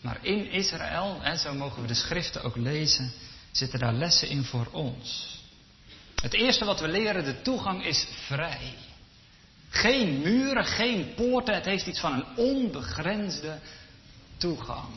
Maar 0.00 0.24
in 0.24 0.50
Israël, 0.50 1.18
hè, 1.20 1.36
zo 1.36 1.54
mogen 1.54 1.82
we 1.82 1.88
de 1.88 1.94
schriften 1.94 2.42
ook 2.42 2.56
lezen, 2.56 3.12
zitten 3.50 3.78
daar 3.78 3.92
lessen 3.92 4.28
in 4.28 4.44
voor 4.44 4.68
ons. 4.72 5.36
Het 6.14 6.34
eerste 6.34 6.64
wat 6.64 6.80
we 6.80 6.88
leren, 6.88 7.24
de 7.24 7.42
toegang 7.42 7.84
is 7.84 8.06
vrij. 8.26 8.74
Geen 9.68 10.20
muren, 10.20 10.64
geen 10.64 11.14
poorten, 11.14 11.54
het 11.54 11.64
heeft 11.64 11.86
iets 11.86 12.00
van 12.00 12.12
een 12.12 12.24
onbegrensde 12.36 13.58
toegang. 14.36 14.88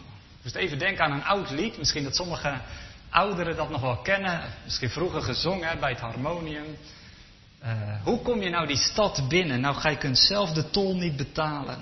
Dus 0.41 0.53
even 0.53 0.79
denken 0.79 1.05
aan 1.05 1.11
een 1.11 1.23
oud 1.23 1.49
lied, 1.49 1.77
misschien 1.77 2.03
dat 2.03 2.15
sommige 2.15 2.61
ouderen 3.09 3.55
dat 3.55 3.69
nog 3.69 3.81
wel 3.81 3.97
kennen, 3.97 4.53
misschien 4.63 4.89
vroeger 4.89 5.21
gezongen 5.21 5.79
bij 5.79 5.89
het 5.89 5.99
harmonium. 5.99 6.77
Uh, 7.63 8.03
hoe 8.03 8.21
kom 8.21 8.41
je 8.41 8.49
nou 8.49 8.67
die 8.67 8.77
stad 8.77 9.29
binnen? 9.29 9.61
Nou, 9.61 9.75
gij 9.75 9.97
kunt 9.97 10.17
zelf 10.17 10.51
de 10.51 10.69
tol 10.69 10.95
niet 10.95 11.15
betalen. 11.15 11.79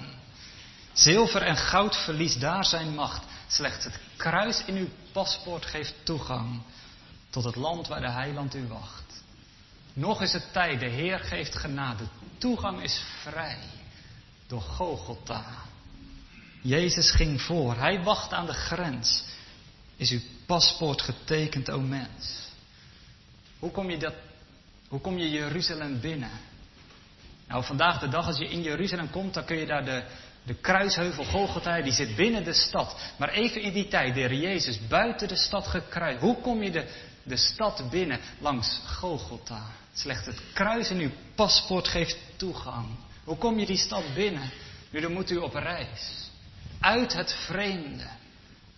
Zilver 0.93 1.41
en 1.41 1.57
goud 1.57 1.97
verliest 1.97 2.41
daar 2.41 2.65
zijn 2.65 2.93
macht. 2.95 3.23
Slechts 3.47 3.83
het 3.83 3.99
kruis 4.15 4.63
in 4.65 4.75
uw 4.75 4.87
paspoort 5.11 5.65
geeft 5.65 5.93
toegang 6.03 6.61
tot 7.29 7.43
het 7.43 7.55
land 7.55 7.87
waar 7.87 8.01
de 8.01 8.11
heiland 8.11 8.55
u 8.55 8.67
wacht. 8.67 9.23
Nog 9.99 10.21
is 10.21 10.33
het 10.33 10.53
tijd, 10.53 10.79
de 10.79 10.85
Heer 10.85 11.19
geeft 11.19 11.55
genade. 11.55 12.03
Toegang 12.37 12.81
is 12.81 13.01
vrij 13.21 13.57
door 14.47 14.61
Gogolta. 14.61 15.45
Jezus 16.61 17.11
ging 17.11 17.41
voor, 17.41 17.75
hij 17.75 18.03
wacht 18.03 18.33
aan 18.33 18.45
de 18.45 18.53
grens. 18.53 19.23
Is 19.95 20.11
uw 20.11 20.19
paspoort 20.45 21.01
getekend, 21.01 21.69
o 21.69 21.79
mens? 21.79 22.49
Hoe 23.59 23.71
kom 23.71 23.89
je, 23.89 23.97
dat, 23.97 24.13
hoe 24.87 24.99
kom 24.99 25.17
je 25.17 25.29
Jeruzalem 25.29 25.99
binnen? 25.99 26.31
Nou, 27.47 27.63
vandaag 27.63 27.99
de 27.99 28.07
dag, 28.07 28.27
als 28.27 28.37
je 28.37 28.49
in 28.49 28.61
Jeruzalem 28.61 29.09
komt, 29.09 29.33
dan 29.33 29.45
kun 29.45 29.57
je 29.57 29.65
daar 29.65 29.85
de, 29.85 30.03
de 30.43 30.53
kruisheuvel 30.53 31.23
Golgotha, 31.23 31.81
die 31.81 31.93
zit 31.93 32.15
binnen 32.15 32.43
de 32.43 32.53
stad. 32.53 32.95
Maar 33.17 33.29
even 33.29 33.61
in 33.61 33.73
die 33.73 33.87
tijd, 33.87 34.13
de 34.13 34.19
Heer 34.19 34.33
Jezus 34.33 34.87
buiten 34.87 35.27
de 35.27 35.37
stad 35.37 35.67
gekruid. 35.67 36.19
Hoe 36.19 36.41
kom 36.41 36.63
je 36.63 36.71
de, 36.71 36.87
de 37.29 37.37
stad 37.37 37.89
binnen? 37.89 38.19
Langs 38.39 38.81
Golgotha. 38.85 39.65
Slechts 39.93 40.25
het 40.25 40.41
kruis 40.53 40.89
in 40.89 40.99
uw 40.99 41.11
paspoort 41.35 41.87
geeft 41.87 42.17
toegang. 42.35 42.87
Hoe 43.23 43.37
kom 43.37 43.59
je 43.59 43.65
die 43.65 43.77
stad 43.77 44.13
binnen? 44.13 44.51
Nu, 44.89 44.99
dan 44.99 45.13
moet 45.13 45.31
u 45.31 45.37
op 45.37 45.53
reis. 45.53 46.29
Uit 46.79 47.13
het 47.13 47.33
vreemde. 47.33 48.07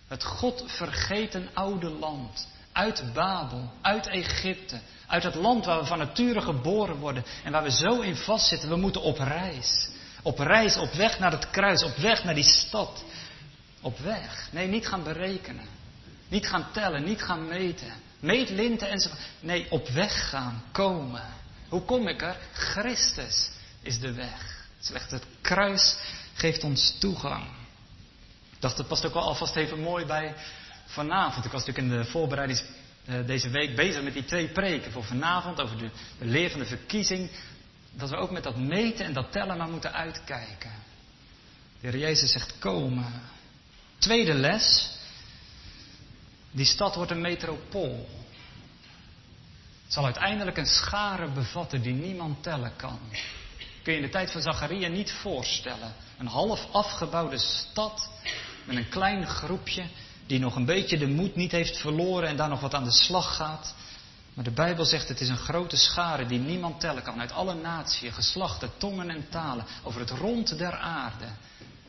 Het 0.08 0.24
God 0.24 0.64
vergeten 0.66 1.48
oude 1.54 1.88
land. 1.88 2.48
Uit 2.72 3.12
Babel, 3.14 3.72
uit 3.82 4.06
Egypte, 4.06 4.80
uit 5.06 5.22
het 5.22 5.34
land 5.34 5.64
waar 5.64 5.78
we 5.78 5.86
van 5.86 5.98
nature 5.98 6.40
geboren 6.40 6.96
worden 6.96 7.24
en 7.44 7.52
waar 7.52 7.62
we 7.62 7.70
zo 7.70 8.00
in 8.00 8.16
vastzitten. 8.16 8.68
We 8.68 8.76
moeten 8.76 9.02
op 9.02 9.18
reis. 9.18 9.88
Op 10.22 10.38
reis, 10.38 10.76
op 10.76 10.92
weg 10.92 11.18
naar 11.18 11.32
het 11.32 11.50
kruis, 11.50 11.82
op 11.82 11.96
weg 11.96 12.24
naar 12.24 12.34
die 12.34 12.44
stad. 12.44 13.04
Op 13.80 13.98
weg. 13.98 14.48
Nee, 14.52 14.66
niet 14.66 14.86
gaan 14.86 15.02
berekenen. 15.02 15.66
Niet 16.28 16.46
gaan 16.46 16.66
tellen, 16.72 17.04
niet 17.04 17.22
gaan 17.22 17.48
meten. 17.48 17.92
Meetlinten 18.22 18.88
enzovoort. 18.88 19.20
Nee, 19.40 19.66
op 19.70 19.88
weg 19.88 20.28
gaan, 20.28 20.62
komen. 20.72 21.22
Hoe 21.68 21.82
kom 21.82 22.08
ik 22.08 22.22
er? 22.22 22.36
Christus 22.52 23.50
is 23.80 23.98
de 23.98 24.12
weg. 24.12 24.66
Slechts 24.80 25.10
het 25.10 25.24
kruis 25.40 25.96
geeft 26.34 26.64
ons 26.64 26.96
toegang. 26.98 27.44
Ik 28.52 28.60
dacht, 28.60 28.76
dat 28.76 28.88
past 28.88 29.06
ook 29.06 29.14
wel 29.14 29.22
alvast 29.22 29.56
even 29.56 29.80
mooi 29.80 30.04
bij 30.06 30.34
vanavond. 30.86 31.44
Ik 31.44 31.50
was 31.52 31.64
natuurlijk 31.64 31.94
in 31.94 32.02
de 32.02 32.10
voorbereiding 32.10 32.60
uh, 33.08 33.26
deze 33.26 33.48
week 33.48 33.76
bezig 33.76 34.02
met 34.02 34.12
die 34.12 34.24
twee 34.24 34.48
preken 34.48 34.92
voor 34.92 35.04
vanavond 35.04 35.60
over 35.60 35.78
de, 35.78 35.90
de 36.18 36.26
leer 36.26 36.50
van 36.50 36.60
de 36.60 36.66
verkiezing. 36.66 37.30
Dat 37.94 38.10
we 38.10 38.16
ook 38.16 38.30
met 38.30 38.42
dat 38.42 38.56
meten 38.56 39.04
en 39.04 39.12
dat 39.12 39.32
tellen 39.32 39.56
maar 39.56 39.68
moeten 39.68 39.92
uitkijken. 39.92 40.72
De 41.80 41.88
Heer 41.88 41.98
Jezus 41.98 42.32
zegt 42.32 42.58
komen. 42.58 43.22
Tweede 43.98 44.34
les. 44.34 44.90
Die 46.52 46.64
stad 46.64 46.94
wordt 46.94 47.10
een 47.10 47.20
metropool. 47.20 48.08
Het 49.84 49.92
zal 49.92 50.04
uiteindelijk 50.04 50.56
een 50.56 50.66
schare 50.66 51.28
bevatten 51.28 51.82
die 51.82 51.94
niemand 51.94 52.42
tellen 52.42 52.72
kan. 52.76 52.98
Kun 53.82 53.92
je 53.92 53.98
in 53.98 54.04
de 54.04 54.12
tijd 54.12 54.30
van 54.30 54.42
Zacharia 54.42 54.88
niet 54.88 55.12
voorstellen. 55.12 55.94
Een 56.18 56.26
half 56.26 56.66
afgebouwde 56.72 57.38
stad 57.38 58.10
met 58.64 58.76
een 58.76 58.88
klein 58.88 59.26
groepje 59.26 59.84
die 60.26 60.38
nog 60.38 60.56
een 60.56 60.64
beetje 60.64 60.98
de 60.98 61.06
moed 61.06 61.36
niet 61.36 61.52
heeft 61.52 61.78
verloren 61.78 62.28
en 62.28 62.36
daar 62.36 62.48
nog 62.48 62.60
wat 62.60 62.74
aan 62.74 62.84
de 62.84 62.90
slag 62.90 63.36
gaat. 63.36 63.74
Maar 64.34 64.44
de 64.44 64.50
Bijbel 64.50 64.84
zegt 64.84 65.08
het 65.08 65.20
is 65.20 65.28
een 65.28 65.36
grote 65.36 65.76
schare 65.76 66.26
die 66.26 66.38
niemand 66.38 66.80
tellen 66.80 67.02
kan. 67.02 67.20
Uit 67.20 67.32
alle 67.32 67.54
naties, 67.54 68.14
geslachten, 68.14 68.70
tongen 68.76 69.10
en 69.10 69.28
talen. 69.28 69.66
Over 69.82 70.00
het 70.00 70.10
rond 70.10 70.58
der 70.58 70.76
aarde. 70.76 71.26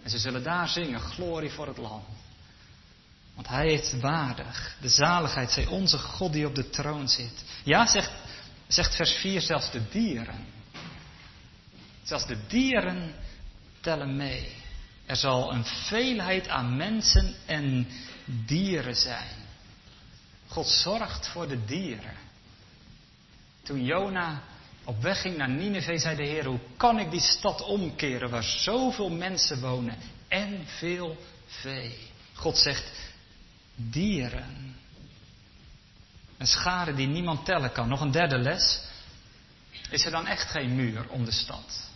En 0.04 0.10
ze 0.10 0.17
zullen 0.17 0.43
daar 0.43 0.67
zingen, 0.67 0.99
glorie 0.99 1.52
voor 1.52 1.67
het 1.67 1.78
land. 1.78 2.04
Want 3.36 3.48
hij 3.48 3.74
is 3.74 3.93
waardig. 4.00 4.78
De 4.82 4.89
zaligheid 4.89 5.52
zij 5.52 5.65
onze 5.65 5.98
God 5.98 6.34
die 6.34 6.48
op 6.48 6.56
de 6.56 6.69
troon 6.69 7.10
zit. 7.10 7.43
Ja, 7.63 7.88
zegt, 7.88 8.12
zegt 8.67 8.96
vers 8.96 9.12
4, 9.12 9.41
zelfs 9.41 9.72
de 9.72 9.89
dieren. 9.89 10.46
Zelfs 12.04 12.28
de 12.28 12.48
dieren 12.48 13.13
tellen 13.82 14.15
mee. 14.15 14.56
Er 15.06 15.15
zal 15.15 15.54
een 15.54 15.65
veelheid 15.65 16.48
aan 16.48 16.78
mensen 16.78 17.36
en 17.46 17.88
dieren 18.26 18.96
zijn. 18.96 19.41
God 20.48 20.67
zorgt 20.67 21.28
voor 21.28 21.48
de 21.48 21.65
dieren. 21.65 22.15
Toen 23.63 23.84
Jona 23.84 24.41
op 24.84 25.02
weg 25.02 25.22
ging 25.22 25.38
naar 25.38 25.50
Nineveh, 25.50 26.00
zei 26.00 26.15
de 26.15 26.26
Heer: 26.26 26.46
Hoe 26.46 26.60
kan 26.78 27.00
ik 27.00 27.12
die 27.12 27.22
stad 27.22 27.62
omkeren 27.62 28.30
waar 28.30 28.43
zoveel 28.43 29.10
mensen 29.10 29.60
wonen 29.60 29.98
en 30.28 30.63
veel 30.65 31.17
vee? 31.46 31.98
God 32.34 32.58
zegt: 32.58 32.91
Dieren. 33.75 34.75
Een 36.38 36.47
schade 36.47 36.93
die 36.93 37.07
niemand 37.07 37.45
tellen 37.45 37.71
kan. 37.71 37.88
Nog 37.88 38.01
een 38.01 38.12
derde 38.12 38.38
les. 38.38 38.81
Is 39.89 40.05
er 40.05 40.12
dan 40.12 40.27
echt 40.27 40.49
geen 40.49 40.75
muur 40.75 41.09
om 41.09 41.25
de 41.25 41.31
stad? 41.31 41.89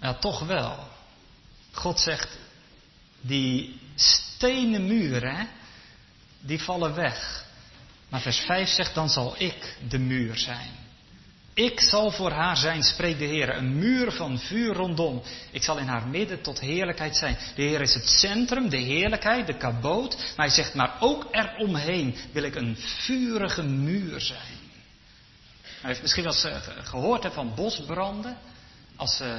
Ja, 0.00 0.14
toch 0.14 0.40
wel. 0.40 0.88
God 1.72 2.00
zegt: 2.00 2.38
Die 3.20 3.80
stenen 3.94 4.86
muren, 4.86 5.48
die 6.40 6.62
vallen 6.62 6.94
weg. 6.94 7.44
Maar 8.08 8.20
vers 8.20 8.38
5 8.38 8.68
zegt, 8.68 8.94
dan 8.94 9.08
zal 9.08 9.34
ik 9.38 9.76
de 9.88 9.98
muur 9.98 10.36
zijn. 10.36 10.85
Ik 11.56 11.80
zal 11.80 12.10
voor 12.10 12.30
haar 12.30 12.56
zijn, 12.56 12.82
spreekt 12.82 13.18
de 13.18 13.24
Heer, 13.24 13.56
een 13.56 13.78
muur 13.78 14.12
van 14.12 14.38
vuur 14.38 14.74
rondom. 14.74 15.22
Ik 15.50 15.62
zal 15.62 15.78
in 15.78 15.86
haar 15.86 16.06
midden 16.06 16.42
tot 16.42 16.60
heerlijkheid 16.60 17.16
zijn. 17.16 17.36
De 17.54 17.62
Heer 17.62 17.80
is 17.80 17.94
het 17.94 18.08
centrum, 18.08 18.68
de 18.68 18.76
heerlijkheid, 18.76 19.46
de 19.46 19.56
kaboot. 19.56 20.16
Maar 20.16 20.46
hij 20.46 20.54
zegt, 20.54 20.74
maar 20.74 20.96
ook 21.00 21.26
eromheen 21.30 22.16
wil 22.32 22.42
ik 22.42 22.54
een 22.54 22.76
vurige 22.76 23.62
muur 23.62 24.20
zijn. 24.20 24.58
Hij 25.80 25.90
heeft 25.90 26.02
misschien 26.02 26.24
wel 26.24 26.32
eens 26.32 26.44
eh, 26.44 26.56
gehoord 26.84 27.22
hè, 27.22 27.30
van 27.30 27.54
bosbranden. 27.54 28.38
Als, 28.96 29.20
uh, 29.20 29.36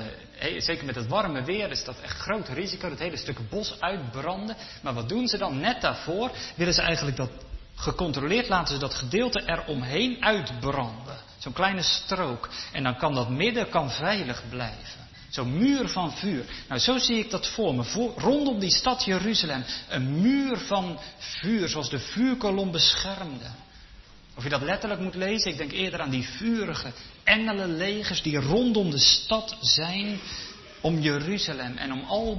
zeker 0.57 0.85
met 0.85 0.95
het 0.95 1.07
warme 1.07 1.43
weer 1.43 1.71
is 1.71 1.83
dat 1.83 1.99
echt 2.01 2.17
groot 2.17 2.47
risico, 2.47 2.89
het 2.89 2.99
hele 2.99 3.17
stuk 3.17 3.49
bos 3.49 3.81
uitbranden. 3.81 4.55
Maar 4.81 4.93
wat 4.93 5.09
doen 5.09 5.27
ze 5.27 5.37
dan? 5.37 5.59
Net 5.59 5.81
daarvoor 5.81 6.31
willen 6.55 6.73
ze 6.73 6.81
eigenlijk 6.81 7.17
dat 7.17 7.29
gecontroleerd 7.77 8.47
laten 8.47 8.73
ze 8.73 8.79
dat 8.79 8.93
gedeelte 8.93 9.43
eromheen 9.45 10.23
uitbranden. 10.23 11.17
Zo'n 11.37 11.53
kleine 11.53 11.81
strook. 11.81 12.49
En 12.71 12.83
dan 12.83 12.97
kan 12.97 13.15
dat 13.15 13.29
midden 13.29 13.69
kan 13.69 13.91
veilig 13.91 14.43
blijven. 14.49 15.07
Zo'n 15.29 15.57
muur 15.57 15.87
van 15.87 16.11
vuur. 16.11 16.45
Nou, 16.67 16.79
zo 16.79 16.97
zie 16.97 17.17
ik 17.17 17.29
dat 17.29 17.47
voor 17.47 17.75
me. 17.75 17.83
Voor, 17.83 18.13
rondom 18.17 18.59
die 18.59 18.75
stad 18.75 19.03
Jeruzalem. 19.03 19.63
Een 19.89 20.21
muur 20.21 20.57
van 20.57 20.99
vuur, 21.17 21.69
zoals 21.69 21.89
de 21.89 21.99
vuurkolom 21.99 22.71
beschermde. 22.71 23.45
Of 24.35 24.43
je 24.43 24.49
dat 24.49 24.61
letterlijk 24.61 25.01
moet 25.01 25.15
lezen, 25.15 25.51
ik 25.51 25.57
denk 25.57 25.71
eerder 25.71 26.01
aan 26.01 26.09
die 26.09 26.27
vurige 26.27 26.91
engelenlegers 27.23 28.21
die 28.21 28.37
rondom 28.37 28.91
de 28.91 28.99
stad 28.99 29.57
zijn 29.61 30.19
om 30.81 30.99
Jeruzalem 30.99 31.77
en 31.77 31.91
om 31.91 32.03
al 32.03 32.37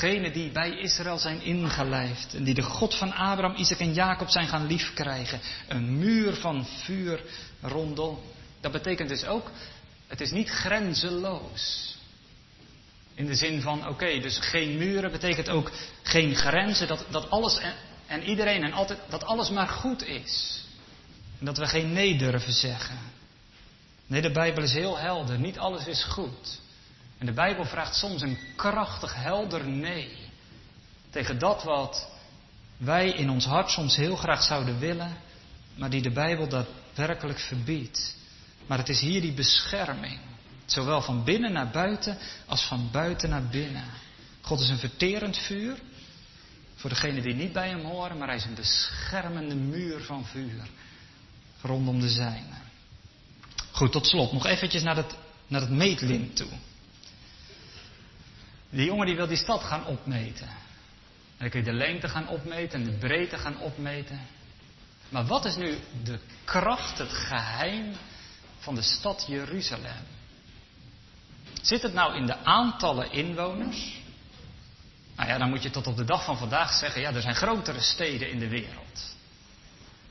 diegenen 0.00 0.32
die 0.32 0.50
bij 0.50 0.78
Israël 0.78 1.18
zijn 1.18 1.42
ingelijfd 1.42 2.34
en 2.34 2.44
die 2.44 2.54
de 2.54 2.62
God 2.62 2.94
van 2.94 3.12
Abraham, 3.12 3.56
Isaac 3.56 3.78
en 3.78 3.92
Jacob 3.92 4.28
zijn 4.28 4.48
gaan 4.48 4.66
liefkrijgen. 4.66 5.40
Een 5.68 5.98
muur 5.98 6.34
van 6.34 6.66
vuur 6.66 7.20
rondom. 7.60 8.18
Dat 8.60 8.72
betekent 8.72 9.08
dus 9.08 9.24
ook, 9.24 9.50
het 10.06 10.20
is 10.20 10.30
niet 10.30 10.48
grenzeloos. 10.48 11.94
In 13.14 13.26
de 13.26 13.34
zin 13.34 13.60
van, 13.60 13.88
oké, 13.88 14.20
dus 14.20 14.38
geen 14.38 14.78
muren 14.78 15.10
betekent 15.10 15.48
ook 15.48 15.70
geen 16.02 16.34
grenzen, 16.34 16.88
dat, 16.88 17.04
dat 17.10 17.30
alles 17.30 17.58
en, 17.58 17.74
en 18.06 18.22
iedereen 18.22 18.64
en 18.64 18.72
altijd, 18.72 18.98
dat 19.08 19.24
alles 19.24 19.50
maar 19.50 19.68
goed 19.68 20.06
is. 20.06 20.64
En 21.38 21.46
dat 21.46 21.58
we 21.58 21.66
geen 21.66 21.92
nee 21.92 22.18
durven 22.18 22.52
zeggen. 22.52 22.98
Nee, 24.06 24.22
de 24.22 24.30
Bijbel 24.30 24.62
is 24.62 24.72
heel 24.72 24.98
helder. 24.98 25.38
Niet 25.38 25.58
alles 25.58 25.86
is 25.86 26.04
goed. 26.04 26.60
En 27.18 27.26
de 27.26 27.32
Bijbel 27.32 27.64
vraagt 27.64 27.94
soms 27.94 28.22
een 28.22 28.38
krachtig, 28.56 29.14
helder 29.14 29.68
nee. 29.68 30.16
Tegen 31.10 31.38
dat 31.38 31.62
wat 31.62 32.08
wij 32.76 33.08
in 33.08 33.30
ons 33.30 33.44
hart 33.44 33.70
soms 33.70 33.96
heel 33.96 34.16
graag 34.16 34.42
zouden 34.42 34.78
willen, 34.78 35.16
maar 35.74 35.90
die 35.90 36.02
de 36.02 36.12
Bijbel 36.12 36.48
daadwerkelijk 36.48 37.38
verbiedt. 37.38 38.16
Maar 38.66 38.78
het 38.78 38.88
is 38.88 39.00
hier 39.00 39.20
die 39.20 39.32
bescherming. 39.32 40.18
Zowel 40.64 41.02
van 41.02 41.24
binnen 41.24 41.52
naar 41.52 41.70
buiten 41.70 42.18
als 42.46 42.62
van 42.62 42.88
buiten 42.92 43.30
naar 43.30 43.46
binnen. 43.46 43.84
God 44.40 44.60
is 44.60 44.68
een 44.68 44.78
verterend 44.78 45.38
vuur. 45.38 45.78
Voor 46.74 46.90
degenen 46.90 47.22
die 47.22 47.34
niet 47.34 47.52
bij 47.52 47.68
hem 47.68 47.84
horen, 47.84 48.18
maar 48.18 48.28
hij 48.28 48.36
is 48.36 48.44
een 48.44 48.54
beschermende 48.54 49.54
muur 49.54 50.00
van 50.00 50.24
vuur 50.24 50.68
rondom 51.62 52.00
de 52.00 52.08
zijne. 52.08 52.54
Goed, 53.70 53.92
tot 53.92 54.06
slot 54.06 54.32
nog 54.32 54.46
eventjes 54.46 54.82
naar 54.82 54.96
het, 54.96 55.14
naar 55.46 55.60
het 55.60 55.70
meetlint 55.70 56.36
toe. 56.36 56.48
Die 58.70 58.84
jongen 58.84 59.06
die 59.06 59.16
wil 59.16 59.26
die 59.26 59.36
stad 59.36 59.62
gaan 59.62 59.86
opmeten. 59.86 60.48
En 60.48 61.42
dan 61.42 61.50
kun 61.50 61.60
je 61.60 61.66
de 61.66 61.72
lengte 61.72 62.08
gaan 62.08 62.28
opmeten 62.28 62.80
en 62.80 62.86
de 62.86 62.98
breedte 62.98 63.38
gaan 63.38 63.60
opmeten. 63.60 64.20
Maar 65.08 65.26
wat 65.26 65.44
is 65.44 65.56
nu 65.56 65.78
de 66.04 66.18
kracht, 66.44 66.98
het 66.98 67.12
geheim 67.12 67.92
van 68.58 68.74
de 68.74 68.82
stad 68.82 69.24
Jeruzalem? 69.28 70.04
Zit 71.62 71.82
het 71.82 71.92
nou 71.92 72.16
in 72.16 72.26
de 72.26 72.36
aantallen 72.44 73.12
inwoners? 73.12 74.04
Nou 75.16 75.28
ja, 75.28 75.38
dan 75.38 75.48
moet 75.48 75.62
je 75.62 75.70
tot 75.70 75.86
op 75.86 75.96
de 75.96 76.04
dag 76.04 76.24
van 76.24 76.38
vandaag 76.38 76.72
zeggen, 76.72 77.00
ja, 77.00 77.12
er 77.12 77.20
zijn 77.20 77.34
grotere 77.34 77.80
steden 77.80 78.30
in 78.30 78.38
de 78.38 78.48
wereld. 78.48 79.14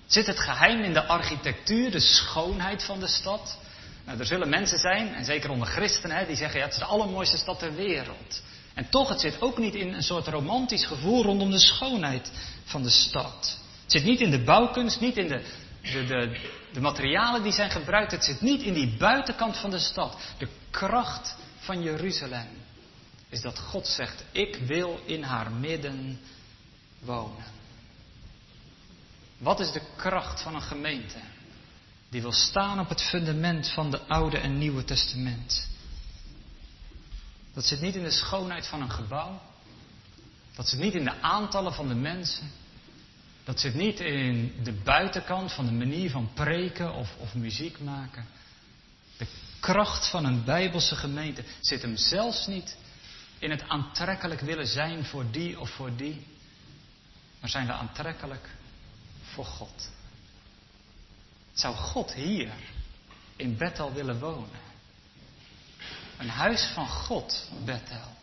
Zit 0.05 0.27
het 0.27 0.39
geheim 0.39 0.83
in 0.83 0.93
de 0.93 1.05
architectuur, 1.05 1.91
de 1.91 1.99
schoonheid 1.99 2.83
van 2.83 2.99
de 2.99 3.07
stad? 3.07 3.57
Nou, 4.05 4.19
er 4.19 4.25
zullen 4.25 4.49
mensen 4.49 4.77
zijn, 4.77 5.13
en 5.13 5.25
zeker 5.25 5.49
onder 5.49 5.67
christenen, 5.67 6.27
die 6.27 6.35
zeggen: 6.35 6.59
ja, 6.59 6.65
het 6.65 6.73
is 6.73 6.79
de 6.79 6.85
allermooiste 6.85 7.37
stad 7.37 7.59
ter 7.59 7.75
wereld. 7.75 8.41
En 8.73 8.89
toch, 8.89 9.09
het 9.09 9.19
zit 9.19 9.41
ook 9.41 9.57
niet 9.57 9.75
in 9.75 9.93
een 9.93 10.03
soort 10.03 10.27
romantisch 10.27 10.85
gevoel 10.85 11.23
rondom 11.23 11.51
de 11.51 11.59
schoonheid 11.59 12.31
van 12.63 12.83
de 12.83 12.89
stad. 12.89 13.59
Het 13.83 13.91
zit 13.91 14.03
niet 14.03 14.19
in 14.19 14.31
de 14.31 14.43
bouwkunst, 14.43 14.99
niet 14.99 15.17
in 15.17 15.27
de, 15.27 15.43
de, 15.81 16.37
de 16.73 16.81
materialen 16.81 17.43
die 17.43 17.51
zijn 17.51 17.71
gebruikt. 17.71 18.11
Het 18.11 18.23
zit 18.23 18.41
niet 18.41 18.61
in 18.61 18.73
die 18.73 18.97
buitenkant 18.97 19.57
van 19.57 19.69
de 19.69 19.79
stad. 19.79 20.17
De 20.37 20.47
kracht 20.69 21.35
van 21.59 21.81
Jeruzalem 21.81 22.47
is 23.29 23.41
dat 23.41 23.59
God 23.59 23.87
zegt: 23.87 24.23
Ik 24.31 24.55
wil 24.55 24.99
in 25.05 25.23
haar 25.23 25.51
midden 25.51 26.19
wonen. 26.99 27.53
Wat 29.37 29.59
is 29.59 29.71
de 29.71 29.81
kracht 29.95 30.41
van 30.41 30.55
een 30.55 30.61
gemeente? 30.61 31.17
Die 32.09 32.21
wil 32.21 32.31
staan 32.31 32.79
op 32.79 32.89
het 32.89 33.01
fundament 33.01 33.69
van 33.69 33.91
de 33.91 34.01
Oude 34.01 34.37
en 34.37 34.57
Nieuwe 34.57 34.83
Testament. 34.83 35.67
Dat 37.53 37.65
zit 37.65 37.81
niet 37.81 37.95
in 37.95 38.03
de 38.03 38.11
schoonheid 38.11 38.67
van 38.67 38.81
een 38.81 38.91
gebouw. 38.91 39.41
Dat 40.55 40.69
zit 40.69 40.79
niet 40.79 40.93
in 40.93 41.03
de 41.03 41.21
aantallen 41.21 41.73
van 41.73 41.87
de 41.87 41.95
mensen. 41.95 42.51
Dat 43.43 43.59
zit 43.59 43.73
niet 43.73 43.99
in 43.99 44.53
de 44.63 44.73
buitenkant 44.73 45.53
van 45.53 45.65
de 45.65 45.71
manier 45.71 46.09
van 46.09 46.33
preken 46.33 46.93
of, 46.93 47.15
of 47.17 47.33
muziek 47.33 47.79
maken. 47.79 48.25
De 49.17 49.27
kracht 49.59 50.09
van 50.09 50.25
een 50.25 50.43
bijbelse 50.43 50.95
gemeente 50.95 51.43
zit 51.59 51.81
hem 51.81 51.97
zelfs 51.97 52.47
niet 52.47 52.77
in 53.39 53.49
het 53.49 53.67
aantrekkelijk 53.67 54.41
willen 54.41 54.67
zijn 54.67 55.05
voor 55.05 55.31
die 55.31 55.59
of 55.59 55.69
voor 55.69 55.95
die. 55.95 56.25
Maar 57.39 57.49
zijn 57.49 57.67
we 57.67 57.73
aantrekkelijk 57.73 58.49
voor 59.21 59.45
God. 59.45 59.89
Zou 61.55 61.75
God 61.75 62.13
hier 62.13 62.53
in 63.35 63.57
Bethel 63.57 63.93
willen 63.93 64.19
wonen? 64.19 64.59
Een 66.17 66.29
huis 66.29 66.71
van 66.73 66.87
God, 66.87 67.49
Bethel. 67.65 68.13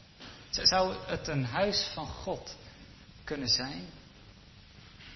Zou 0.50 0.94
het 1.06 1.28
een 1.28 1.44
huis 1.44 1.90
van 1.94 2.06
God 2.06 2.56
kunnen 3.24 3.48
zijn? 3.48 3.86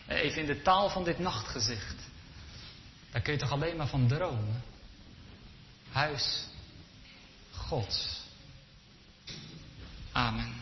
Even 0.06 0.40
in 0.40 0.46
de 0.46 0.62
taal 0.62 0.90
van 0.90 1.04
dit 1.04 1.18
nachtgezicht. 1.18 1.96
Daar 3.10 3.22
kun 3.22 3.32
je 3.32 3.38
toch 3.38 3.50
alleen 3.50 3.76
maar 3.76 3.88
van 3.88 4.08
dromen? 4.08 4.62
Huis 5.90 6.44
God. 7.50 8.20
Amen. 10.12 10.55